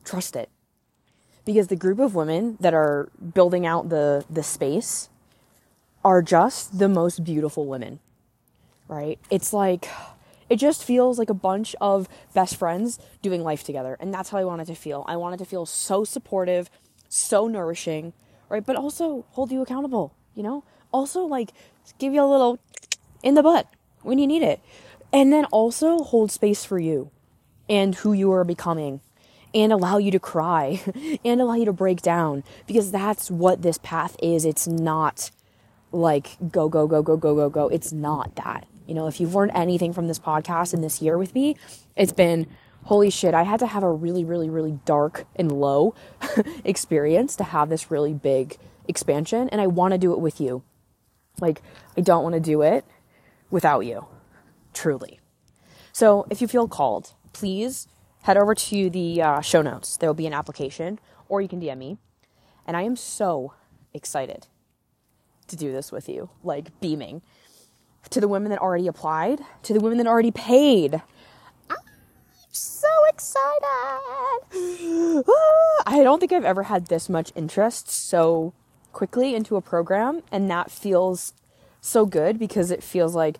Trust 0.04 0.36
it. 0.36 0.50
Because 1.46 1.68
the 1.68 1.76
group 1.76 2.00
of 2.00 2.16
women 2.16 2.58
that 2.60 2.74
are 2.74 3.10
building 3.34 3.66
out 3.66 3.90
the, 3.90 4.26
the 4.30 4.44
space 4.44 5.10
are 6.04 6.22
just 6.22 6.80
the 6.80 6.88
most 6.88 7.24
beautiful 7.24 7.66
women, 7.66 8.00
right? 8.88 9.20
It's 9.30 9.52
like, 9.52 9.90
it 10.50 10.58
just 10.58 10.84
feels 10.84 11.20
like 11.20 11.30
a 11.30 11.36
bunch 11.36 11.76
of 11.80 12.10
best 12.34 12.56
friends 12.56 13.00
doing 13.22 13.44
life 13.44 13.64
together. 13.64 13.98
And 14.00 14.14
that's 14.14 14.30
how 14.30 14.38
I 14.38 14.46
want 14.46 14.62
it 14.62 14.66
to 14.66 14.76
feel. 14.76 15.06
I 15.08 15.16
want 15.16 15.36
it 15.36 15.38
to 15.38 15.46
feel 15.46 15.66
so 15.66 16.04
supportive, 16.04 16.70
so 17.08 17.48
nourishing, 17.48 18.14
right? 18.50 18.66
But 18.66 18.76
also 18.76 19.26
hold 19.32 19.52
you 19.52 19.62
accountable, 19.62 20.14
you 20.36 20.44
know? 20.44 20.64
Also, 20.92 21.24
like, 21.24 21.52
give 22.00 22.14
you 22.14 22.24
a 22.24 22.26
little 22.26 22.60
in 23.22 23.36
the 23.36 23.44
butt 23.44 23.68
when 24.02 24.18
you 24.18 24.28
need 24.28 24.42
it. 24.42 24.60
And 25.14 25.32
then 25.32 25.46
also 25.46 26.00
hold 26.00 26.32
space 26.32 26.66
for 26.66 26.80
you 26.80 27.12
and 27.68 27.96
who 27.96 28.14
you 28.14 28.32
are 28.32 28.44
becoming 28.44 29.02
and 29.54 29.72
allow 29.74 29.98
you 29.98 30.12
to 30.12 30.20
cry 30.20 30.82
and 31.26 31.42
allow 31.42 31.56
you 31.56 31.66
to 31.66 31.74
break 31.74 32.02
down 32.02 32.44
because 32.68 32.92
that's 32.92 33.32
what 33.32 33.62
this 33.62 33.78
path 33.80 34.16
is. 34.22 34.46
It's 34.46 34.68
not 34.68 35.32
like 35.92 36.38
go, 36.52 36.70
go, 36.70 36.88
go, 36.88 37.02
go, 37.02 37.18
go, 37.18 37.36
go, 37.36 37.50
go. 37.50 37.68
It's 37.68 37.92
not 37.92 38.36
that. 38.36 38.68
You 38.90 38.96
know, 38.96 39.08
if 39.08 39.20
you've 39.22 39.36
learned 39.36 39.52
anything 39.54 39.94
from 39.94 40.08
this 40.08 40.18
podcast 40.18 40.74
and 40.74 40.84
this 40.84 41.00
year 41.00 41.18
with 41.18 41.36
me, 41.36 41.56
it's 41.96 42.12
been 42.12 42.48
holy 42.86 43.12
shit, 43.12 43.36
I 43.36 43.44
had 43.44 43.60
to 43.60 43.68
have 43.68 43.84
a 43.84 43.92
really, 43.92 44.24
really, 44.24 44.50
really 44.50 44.80
dark 44.84 45.26
and 45.36 45.52
low 45.52 45.94
experience 46.66 47.36
to 47.36 47.44
have 47.44 47.70
this 47.70 47.92
really 47.92 48.16
big 48.16 48.58
expansion. 48.88 49.48
And 49.50 49.62
I 49.62 49.68
want 49.68 49.94
to 49.94 49.98
do 49.98 50.12
it 50.14 50.20
with 50.20 50.42
you. 50.42 50.64
Like, 51.40 51.62
I 51.96 52.02
don't 52.02 52.24
want 52.24 52.34
to 52.34 52.40
do 52.40 52.64
it 52.64 52.84
without 53.52 53.82
you, 53.82 54.08
truly. 54.74 55.20
So 55.92 56.26
if 56.32 56.42
you 56.42 56.48
feel 56.48 56.68
called, 56.68 57.14
please 57.32 57.88
head 58.24 58.38
over 58.38 58.56
to 58.56 58.90
the 58.90 59.22
uh, 59.22 59.42
show 59.42 59.62
notes. 59.62 59.98
There 59.98 60.10
will 60.10 60.16
be 60.16 60.28
an 60.28 60.34
application, 60.34 61.00
or 61.28 61.42
you 61.42 61.48
can 61.48 61.62
DM 61.62 61.78
me. 61.78 61.98
And 62.66 62.76
I 62.76 62.82
am 62.82 62.96
so 62.96 63.54
excited 63.94 64.48
to 65.48 65.56
do 65.56 65.72
this 65.72 65.92
with 65.92 66.10
you, 66.10 66.30
like 66.44 66.80
beaming. 66.80 67.22
To 68.12 68.20
the 68.20 68.28
women 68.28 68.50
that 68.50 68.60
already 68.60 68.88
applied, 68.88 69.42
to 69.64 69.74
the 69.74 69.80
women 69.80 69.98
that 70.00 70.08
already 70.08 70.32
paid. 70.32 71.02
I'm 71.70 71.78
so 72.52 72.88
excited. 73.08 73.60
I 75.86 76.02
don't 76.04 76.20
think 76.20 76.32
I've 76.32 76.46
ever 76.46 76.64
had 76.64 76.88
this 76.88 77.08
much 77.08 77.32
interest 77.36 77.90
so 77.90 78.54
quickly 78.94 79.36
into 79.36 79.56
a 79.56 79.62
program, 79.62 80.24
and 80.32 80.50
that 80.50 80.72
feels 80.72 81.34
so 81.82 82.06
good 82.06 82.40
because 82.40 82.72
it 82.72 82.84
feels 82.84 83.16
like 83.16 83.38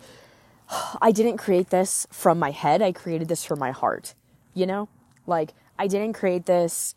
I 1.02 1.12
didn't 1.12 1.38
create 1.38 1.70
this 1.70 2.08
from 2.12 2.40
my 2.40 2.52
head, 2.52 2.82
I 2.82 2.92
created 2.92 3.28
this 3.28 3.44
from 3.44 3.60
my 3.60 3.72
heart. 3.72 4.14
You 4.54 4.66
know? 4.66 4.90
Like, 5.26 5.54
I 5.78 5.88
didn't 5.88 6.14
create 6.14 6.46
this 6.46 6.96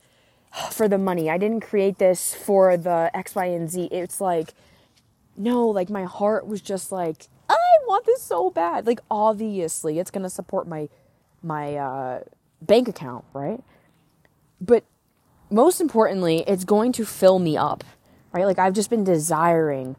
for 0.70 0.88
the 0.88 0.98
money. 0.98 1.30
I 1.30 1.38
didn't 1.38 1.60
create 1.60 1.98
this 1.98 2.34
for 2.34 2.76
the 2.76 3.10
X, 3.14 3.34
Y, 3.34 3.46
and 3.46 3.70
Z. 3.70 3.88
It's 3.90 4.20
like, 4.20 4.54
no, 5.36 5.66
like 5.68 5.88
my 5.88 6.04
heart 6.04 6.46
was 6.46 6.60
just 6.60 6.92
like, 6.92 7.28
I 7.54 7.78
want 7.86 8.06
this 8.06 8.22
so 8.22 8.50
bad. 8.50 8.86
Like, 8.86 9.00
obviously, 9.10 9.98
it's 9.98 10.10
gonna 10.10 10.30
support 10.30 10.66
my 10.66 10.88
my 11.42 11.76
uh, 11.76 12.20
bank 12.60 12.88
account, 12.88 13.24
right? 13.32 13.62
But 14.60 14.84
most 15.50 15.80
importantly, 15.80 16.44
it's 16.46 16.64
going 16.64 16.92
to 16.92 17.04
fill 17.04 17.38
me 17.38 17.56
up, 17.56 17.84
right? 18.32 18.46
Like, 18.46 18.58
I've 18.58 18.72
just 18.72 18.90
been 18.90 19.04
desiring 19.04 19.96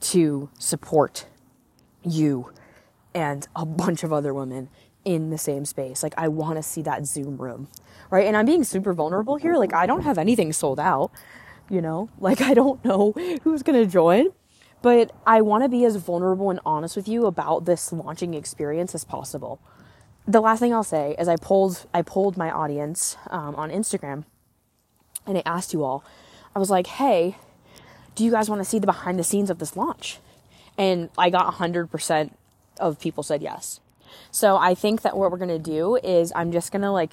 to 0.00 0.50
support 0.58 1.26
you 2.02 2.52
and 3.14 3.48
a 3.56 3.64
bunch 3.64 4.04
of 4.04 4.12
other 4.12 4.34
women 4.34 4.68
in 5.04 5.30
the 5.30 5.38
same 5.38 5.64
space. 5.64 6.02
Like, 6.02 6.14
I 6.16 6.28
want 6.28 6.56
to 6.56 6.62
see 6.62 6.82
that 6.82 7.06
Zoom 7.06 7.38
room, 7.38 7.68
right? 8.10 8.26
And 8.26 8.36
I'm 8.36 8.46
being 8.46 8.64
super 8.64 8.92
vulnerable 8.92 9.36
here. 9.36 9.56
Like, 9.56 9.72
I 9.72 9.86
don't 9.86 10.02
have 10.02 10.18
anything 10.18 10.52
sold 10.52 10.78
out, 10.78 11.10
you 11.70 11.80
know? 11.80 12.10
Like, 12.18 12.40
I 12.40 12.54
don't 12.54 12.84
know 12.84 13.12
who's 13.42 13.62
going 13.62 13.82
to 13.82 13.90
join, 13.90 14.28
but 14.84 15.12
I 15.26 15.40
want 15.40 15.64
to 15.64 15.70
be 15.70 15.86
as 15.86 15.96
vulnerable 15.96 16.50
and 16.50 16.60
honest 16.66 16.94
with 16.94 17.08
you 17.08 17.24
about 17.24 17.64
this 17.64 17.90
launching 17.90 18.34
experience 18.34 18.94
as 18.94 19.02
possible. 19.02 19.58
The 20.28 20.42
last 20.42 20.60
thing 20.60 20.74
I'll 20.74 20.84
say 20.84 21.16
is 21.18 21.26
I 21.26 21.36
pulled 21.36 21.86
I 21.94 22.02
pulled 22.02 22.36
my 22.36 22.50
audience 22.50 23.16
um, 23.30 23.54
on 23.54 23.70
Instagram, 23.70 24.24
and 25.26 25.38
I 25.38 25.42
asked 25.46 25.72
you 25.72 25.82
all. 25.82 26.04
I 26.54 26.58
was 26.58 26.68
like, 26.68 26.86
"Hey, 26.86 27.38
do 28.14 28.24
you 28.24 28.30
guys 28.30 28.50
want 28.50 28.60
to 28.60 28.64
see 28.66 28.78
the 28.78 28.86
behind 28.86 29.18
the 29.18 29.24
scenes 29.24 29.48
of 29.48 29.58
this 29.58 29.74
launch?" 29.74 30.18
And 30.76 31.08
I 31.16 31.30
got 31.30 31.54
100% 31.54 32.32
of 32.78 33.00
people 33.00 33.22
said 33.22 33.40
yes. 33.40 33.80
So 34.30 34.58
I 34.58 34.74
think 34.74 35.00
that 35.00 35.16
what 35.16 35.30
we're 35.30 35.38
going 35.38 35.48
to 35.48 35.58
do 35.58 35.96
is 35.96 36.30
I'm 36.36 36.52
just 36.52 36.72
going 36.72 36.82
to 36.82 36.90
like 36.90 37.12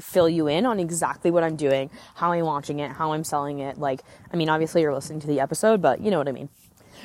fill 0.00 0.28
you 0.28 0.48
in 0.48 0.66
on 0.66 0.80
exactly 0.80 1.30
what 1.30 1.44
I'm 1.44 1.54
doing, 1.54 1.88
how 2.16 2.32
I'm 2.32 2.42
launching 2.42 2.80
it, 2.80 2.90
how 2.90 3.12
I'm 3.12 3.22
selling 3.22 3.60
it. 3.60 3.78
Like, 3.78 4.00
I 4.32 4.36
mean, 4.36 4.48
obviously 4.48 4.80
you're 4.80 4.94
listening 4.94 5.20
to 5.20 5.28
the 5.28 5.38
episode, 5.38 5.80
but 5.80 6.00
you 6.00 6.10
know 6.10 6.18
what 6.18 6.26
I 6.26 6.32
mean. 6.32 6.48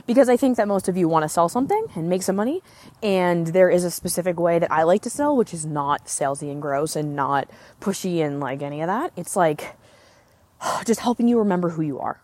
Because 0.07 0.29
I 0.29 0.37
think 0.37 0.57
that 0.57 0.67
most 0.67 0.87
of 0.87 0.97
you 0.97 1.07
want 1.07 1.23
to 1.23 1.29
sell 1.29 1.49
something 1.49 1.87
and 1.95 2.09
make 2.09 2.23
some 2.23 2.35
money, 2.35 2.61
and 3.01 3.47
there 3.47 3.69
is 3.69 3.83
a 3.83 3.91
specific 3.91 4.39
way 4.39 4.59
that 4.59 4.71
I 4.71 4.83
like 4.83 5.01
to 5.03 5.09
sell, 5.09 5.35
which 5.35 5.53
is 5.53 5.65
not 5.65 6.05
salesy 6.05 6.51
and 6.51 6.61
gross 6.61 6.95
and 6.95 7.15
not 7.15 7.49
pushy 7.79 8.23
and 8.25 8.39
like 8.39 8.61
any 8.61 8.81
of 8.81 8.87
that. 8.87 9.11
It's 9.15 9.35
like 9.35 9.75
just 10.85 11.01
helping 11.01 11.27
you 11.27 11.39
remember 11.39 11.69
who 11.69 11.81
you 11.81 11.99
are. 11.99 12.21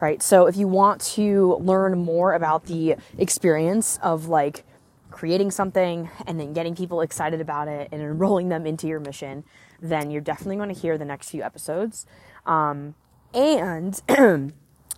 Right? 0.00 0.22
So 0.22 0.46
if 0.46 0.56
you 0.56 0.68
want 0.68 1.00
to 1.12 1.56
learn 1.60 1.98
more 1.98 2.34
about 2.34 2.66
the 2.66 2.96
experience 3.16 3.98
of 4.02 4.26
like 4.26 4.64
creating 5.10 5.50
something 5.50 6.10
and 6.26 6.38
then 6.38 6.52
getting 6.52 6.74
people 6.74 7.00
excited 7.00 7.40
about 7.40 7.68
it 7.68 7.88
and 7.92 8.02
enrolling 8.02 8.48
them 8.48 8.66
into 8.66 8.86
your 8.88 9.00
mission, 9.00 9.44
then 9.80 10.10
you're 10.10 10.20
definitely 10.20 10.56
going 10.56 10.74
to 10.74 10.78
hear 10.78 10.98
the 10.98 11.04
next 11.04 11.30
few 11.30 11.42
episodes. 11.42 12.04
Um, 12.44 12.96
and 13.32 14.02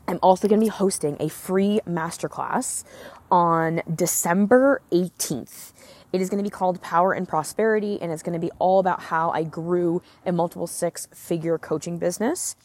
I'm 0.08 0.18
also 0.22 0.46
going 0.48 0.60
to 0.60 0.64
be 0.64 0.70
hosting 0.70 1.16
a 1.18 1.28
free 1.28 1.80
masterclass 1.88 2.84
on 3.30 3.82
December 3.92 4.80
18th. 4.92 5.72
It 6.12 6.20
is 6.20 6.30
going 6.30 6.38
to 6.38 6.48
be 6.48 6.50
called 6.50 6.80
Power 6.80 7.12
and 7.12 7.28
Prosperity, 7.28 8.00
and 8.00 8.12
it's 8.12 8.22
going 8.22 8.32
to 8.32 8.38
be 8.38 8.52
all 8.58 8.78
about 8.78 9.02
how 9.02 9.30
I 9.30 9.42
grew 9.42 10.02
a 10.24 10.32
multiple 10.32 10.66
six 10.66 11.08
figure 11.12 11.58
coaching 11.58 11.98
business. 11.98 12.56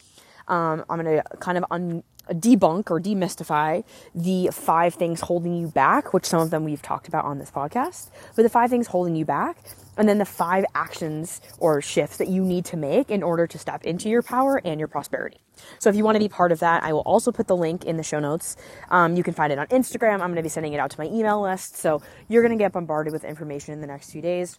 Um, 0.46 0.84
I'm 0.88 1.02
going 1.02 1.16
to 1.16 1.36
kind 1.38 1.58
of 1.58 1.64
un- 1.70 2.04
debunk 2.30 2.90
or 2.90 3.00
demystify 3.00 3.84
the 4.14 4.48
five 4.52 4.94
things 4.94 5.22
holding 5.22 5.56
you 5.56 5.68
back, 5.68 6.14
which 6.14 6.24
some 6.24 6.40
of 6.40 6.50
them 6.50 6.64
we've 6.64 6.82
talked 6.82 7.08
about 7.08 7.24
on 7.24 7.38
this 7.38 7.50
podcast, 7.50 8.10
but 8.36 8.42
the 8.42 8.48
five 8.48 8.70
things 8.70 8.88
holding 8.88 9.16
you 9.16 9.24
back, 9.24 9.56
and 9.96 10.08
then 10.08 10.18
the 10.18 10.24
five 10.24 10.64
actions 10.74 11.40
or 11.58 11.80
shifts 11.82 12.16
that 12.16 12.28
you 12.28 12.44
need 12.44 12.64
to 12.66 12.76
make 12.76 13.10
in 13.10 13.22
order 13.22 13.46
to 13.46 13.58
step 13.58 13.84
into 13.84 14.08
your 14.08 14.22
power 14.22 14.60
and 14.64 14.78
your 14.78 14.88
prosperity. 14.88 15.38
So 15.78 15.90
if 15.90 15.96
you 15.96 16.04
want 16.04 16.16
to 16.16 16.18
be 16.18 16.28
part 16.28 16.52
of 16.52 16.60
that, 16.60 16.82
I 16.82 16.92
will 16.92 17.00
also 17.00 17.30
put 17.30 17.46
the 17.46 17.56
link 17.56 17.84
in 17.84 17.96
the 17.96 18.02
show 18.02 18.20
notes. 18.20 18.56
Um, 18.90 19.16
you 19.16 19.22
can 19.22 19.34
find 19.34 19.52
it 19.52 19.58
on 19.58 19.66
Instagram. 19.68 20.14
I'm 20.14 20.28
going 20.28 20.36
to 20.36 20.42
be 20.42 20.48
sending 20.48 20.72
it 20.72 20.78
out 20.78 20.90
to 20.92 21.00
my 21.00 21.06
email 21.06 21.42
list. 21.42 21.76
So 21.76 22.02
you're 22.28 22.42
going 22.42 22.56
to 22.56 22.62
get 22.62 22.72
bombarded 22.72 23.12
with 23.12 23.24
information 23.24 23.74
in 23.74 23.80
the 23.80 23.86
next 23.86 24.10
few 24.10 24.22
days. 24.22 24.58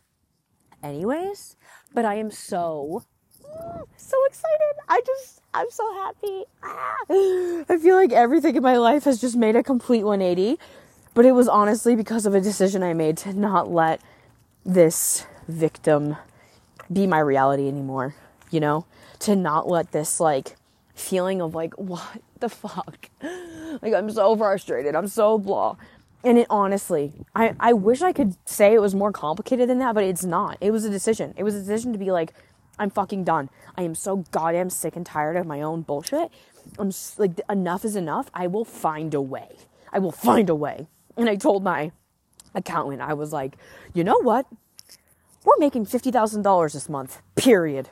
Anyways, 0.84 1.56
but 1.94 2.06
I 2.06 2.16
am 2.16 2.30
so, 2.30 3.04
so 3.96 4.26
excited. 4.26 4.74
I 4.90 5.02
just, 5.06 5.42
I'm 5.54 5.70
so 5.70 5.94
happy. 5.94 6.44
Ah. 6.62 6.96
I 7.70 7.78
feel 7.82 7.96
like 7.96 8.12
everything 8.12 8.56
in 8.56 8.64
my 8.64 8.78
life 8.78 9.06
has 9.06 9.20
just 9.20 9.36
made 9.36 9.56
a 9.56 9.64
complete 9.64 10.04
180. 10.04 10.60
But 11.14 11.26
it 11.26 11.34
was 11.34 11.48
honestly 11.48 11.96
because 11.96 12.26
of 12.26 12.34
a 12.34 12.42
decision 12.42 12.82
I 12.84 12.94
made 12.94 13.18
to 13.18 13.34
not 13.34 13.72
let 13.72 14.02
this 14.66 15.26
victim 15.48 16.18
be 16.92 17.08
my 17.08 17.20
reality 17.20 17.68
anymore. 17.68 18.16
You 18.52 18.60
know, 18.60 18.86
to 19.20 19.36
not 19.36 19.68
let 19.68 19.92
this 19.92 20.20
like 20.20 20.56
feeling 20.96 21.42
of 21.42 21.56
like, 21.56 21.74
what 21.78 22.22
the 22.40 22.50
fuck? 22.50 23.10
Like, 23.82 23.94
I'm 23.94 24.12
so 24.12 24.36
frustrated. 24.36 24.96
I'm 24.96 25.08
so 25.08 25.38
blah. 25.38 25.76
And 26.24 26.38
it 26.38 26.48
honestly, 26.50 27.12
I, 27.36 27.54
I 27.60 27.74
wish 27.74 28.02
I 28.02 28.14
could 28.14 28.36
say 28.46 28.74
it 28.74 28.80
was 28.80 28.96
more 28.96 29.12
complicated 29.12 29.70
than 29.70 29.80
that, 29.80 29.94
but 29.94 30.06
it's 30.06 30.24
not. 30.24 30.58
It 30.62 30.72
was 30.72 30.86
a 30.86 30.90
decision. 30.90 31.34
It 31.36 31.44
was 31.44 31.56
a 31.56 31.60
decision 31.60 31.92
to 31.92 32.00
be 32.00 32.12
like, 32.12 32.34
I'm 32.80 32.90
fucking 32.90 33.26
done. 33.26 33.50
I 33.78 33.84
am 33.84 33.94
so 33.94 34.18
goddamn 34.32 34.70
sick 34.70 34.96
and 34.96 35.06
tired 35.06 35.36
of 35.36 35.46
my 35.46 35.62
own 35.62 35.82
bullshit. 35.82 36.32
I'm 36.80 36.92
like, 37.18 37.42
enough 37.50 37.84
is 37.84 37.96
enough. 37.96 38.32
I 38.34 38.48
will 38.48 38.64
find 38.64 39.14
a 39.14 39.22
way. 39.22 39.58
I 39.92 40.00
will 40.00 40.12
find 40.12 40.50
a 40.50 40.56
way. 40.56 40.88
And 41.18 41.30
I 41.30 41.36
told 41.36 41.64
my 41.64 41.92
accountant, 42.56 43.02
I 43.02 43.14
was 43.14 43.34
like, 43.34 43.58
you 43.94 44.04
know 44.04 44.20
what? 44.22 44.46
We're 45.46 45.58
making 45.60 45.86
$50,000 45.88 46.74
this 46.74 46.90
month, 46.90 47.22
period. 47.36 47.90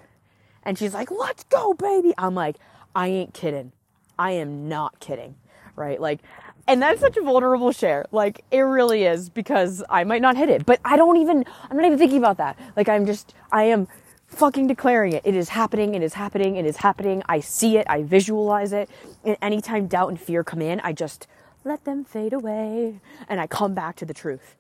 And 0.64 0.78
she's 0.78 0.94
like, 0.94 1.12
let's 1.12 1.44
go, 1.46 1.74
baby. 1.74 2.14
I'm 2.18 2.36
like, 2.36 2.58
I 2.96 3.08
ain't 3.08 3.34
kidding. 3.34 3.74
I 4.20 4.32
am 4.32 4.70
not 4.70 5.00
kidding, 5.00 5.36
right? 5.76 6.00
Like, 6.02 6.22
And 6.68 6.82
that's 6.82 7.02
such 7.02 7.18
a 7.18 7.22
vulnerable 7.22 7.72
share. 7.72 8.06
Like 8.12 8.46
it 8.52 8.62
really 8.62 9.04
is 9.06 9.30
because 9.30 9.84
I 9.90 10.04
might 10.06 10.22
not 10.22 10.38
hit 10.38 10.50
it, 10.50 10.66
but 10.66 10.80
I 10.86 10.98
don't 10.98 11.18
even 11.18 11.46
I'm 11.70 11.78
not 11.78 11.86
even 11.86 11.98
thinking 11.98 12.20
about 12.20 12.38
that. 12.38 12.58
Like 12.78 12.90
I'm 12.90 13.06
just 13.06 13.34
I 13.52 13.64
am 13.66 13.88
fucking 14.28 14.68
declaring 14.68 15.14
it. 15.14 15.24
It 15.26 15.36
is 15.36 15.50
happening, 15.50 15.96
it 15.96 16.04
is 16.04 16.16
happening, 16.16 16.56
it 16.56 16.66
is 16.66 16.78
happening. 16.78 17.24
I 17.28 17.42
see 17.42 17.78
it, 17.78 17.88
I 17.90 18.04
visualize 18.04 18.74
it. 18.74 18.90
And 19.26 19.38
anytime 19.42 19.88
doubt 19.88 20.10
and 20.10 20.22
fear 20.22 20.44
come 20.44 20.62
in, 20.62 20.80
I 20.82 20.94
just 20.94 21.28
let 21.64 21.86
them 21.86 22.04
fade 22.04 22.34
away 22.34 23.00
and 23.28 23.40
I 23.40 23.48
come 23.48 23.74
back 23.74 23.96
to 23.98 24.06
the 24.06 24.14
truth. 24.14 24.56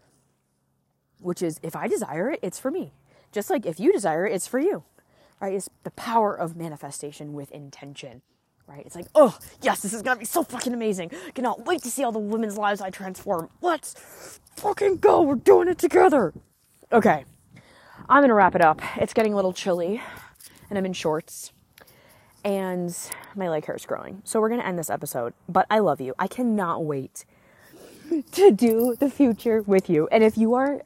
Which 1.19 1.41
is 1.41 1.59
if 1.61 1.75
I 1.75 1.87
desire 1.87 2.31
it, 2.31 2.39
it's 2.41 2.59
for 2.59 2.71
me. 2.71 2.93
Just 3.31 3.49
like 3.49 3.65
if 3.65 3.79
you 3.79 3.91
desire 3.93 4.25
it, 4.25 4.33
it's 4.33 4.47
for 4.47 4.59
you. 4.59 4.83
Right? 5.39 5.53
It's 5.53 5.69
the 5.83 5.91
power 5.91 6.35
of 6.35 6.55
manifestation 6.55 7.33
with 7.33 7.51
intention 7.51 8.21
right? 8.67 8.85
It's 8.85 8.95
like, 8.95 9.07
oh, 9.15 9.37
yes, 9.61 9.81
this 9.81 9.93
is 9.93 10.01
gonna 10.01 10.19
be 10.19 10.25
so 10.25 10.43
fucking 10.43 10.73
amazing. 10.73 11.11
Cannot 11.35 11.65
wait 11.65 11.81
to 11.83 11.91
see 11.91 12.03
all 12.03 12.11
the 12.11 12.19
women's 12.19 12.57
lives 12.57 12.81
I 12.81 12.89
transform. 12.89 13.49
Let's 13.61 14.39
fucking 14.55 14.97
go. 14.97 15.21
We're 15.21 15.35
doing 15.35 15.67
it 15.67 15.77
together. 15.77 16.33
Okay, 16.91 17.25
I'm 18.09 18.23
gonna 18.23 18.33
wrap 18.33 18.55
it 18.55 18.61
up. 18.61 18.81
It's 18.97 19.13
getting 19.13 19.33
a 19.33 19.35
little 19.35 19.53
chilly, 19.53 20.01
and 20.69 20.77
I'm 20.77 20.85
in 20.85 20.93
shorts, 20.93 21.51
and 22.43 22.95
my 23.35 23.49
leg 23.49 23.65
hair 23.65 23.75
is 23.75 23.85
growing. 23.85 24.21
So 24.23 24.39
we're 24.39 24.49
gonna 24.49 24.63
end 24.63 24.79
this 24.79 24.89
episode. 24.89 25.33
But 25.47 25.67
I 25.69 25.79
love 25.79 26.01
you. 26.01 26.13
I 26.19 26.27
cannot 26.27 26.83
wait 26.83 27.25
to 28.31 28.51
do 28.51 28.95
the 28.99 29.09
future 29.09 29.61
with 29.61 29.89
you. 29.89 30.07
And 30.11 30.23
if 30.23 30.37
you 30.37 30.53
are 30.53 30.81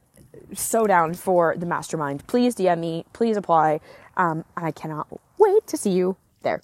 so 0.54 0.86
down 0.88 1.14
for 1.14 1.56
the 1.58 1.66
mastermind, 1.66 2.28
please 2.28 2.56
DM 2.56 2.80
me. 2.80 3.06
Please 3.14 3.38
apply. 3.38 3.80
Um, 4.18 4.46
I 4.56 4.72
cannot 4.72 5.08
wait 5.38 5.68
to 5.68 5.78
see 5.78 5.92
you 5.92 6.18
there. 6.42 6.62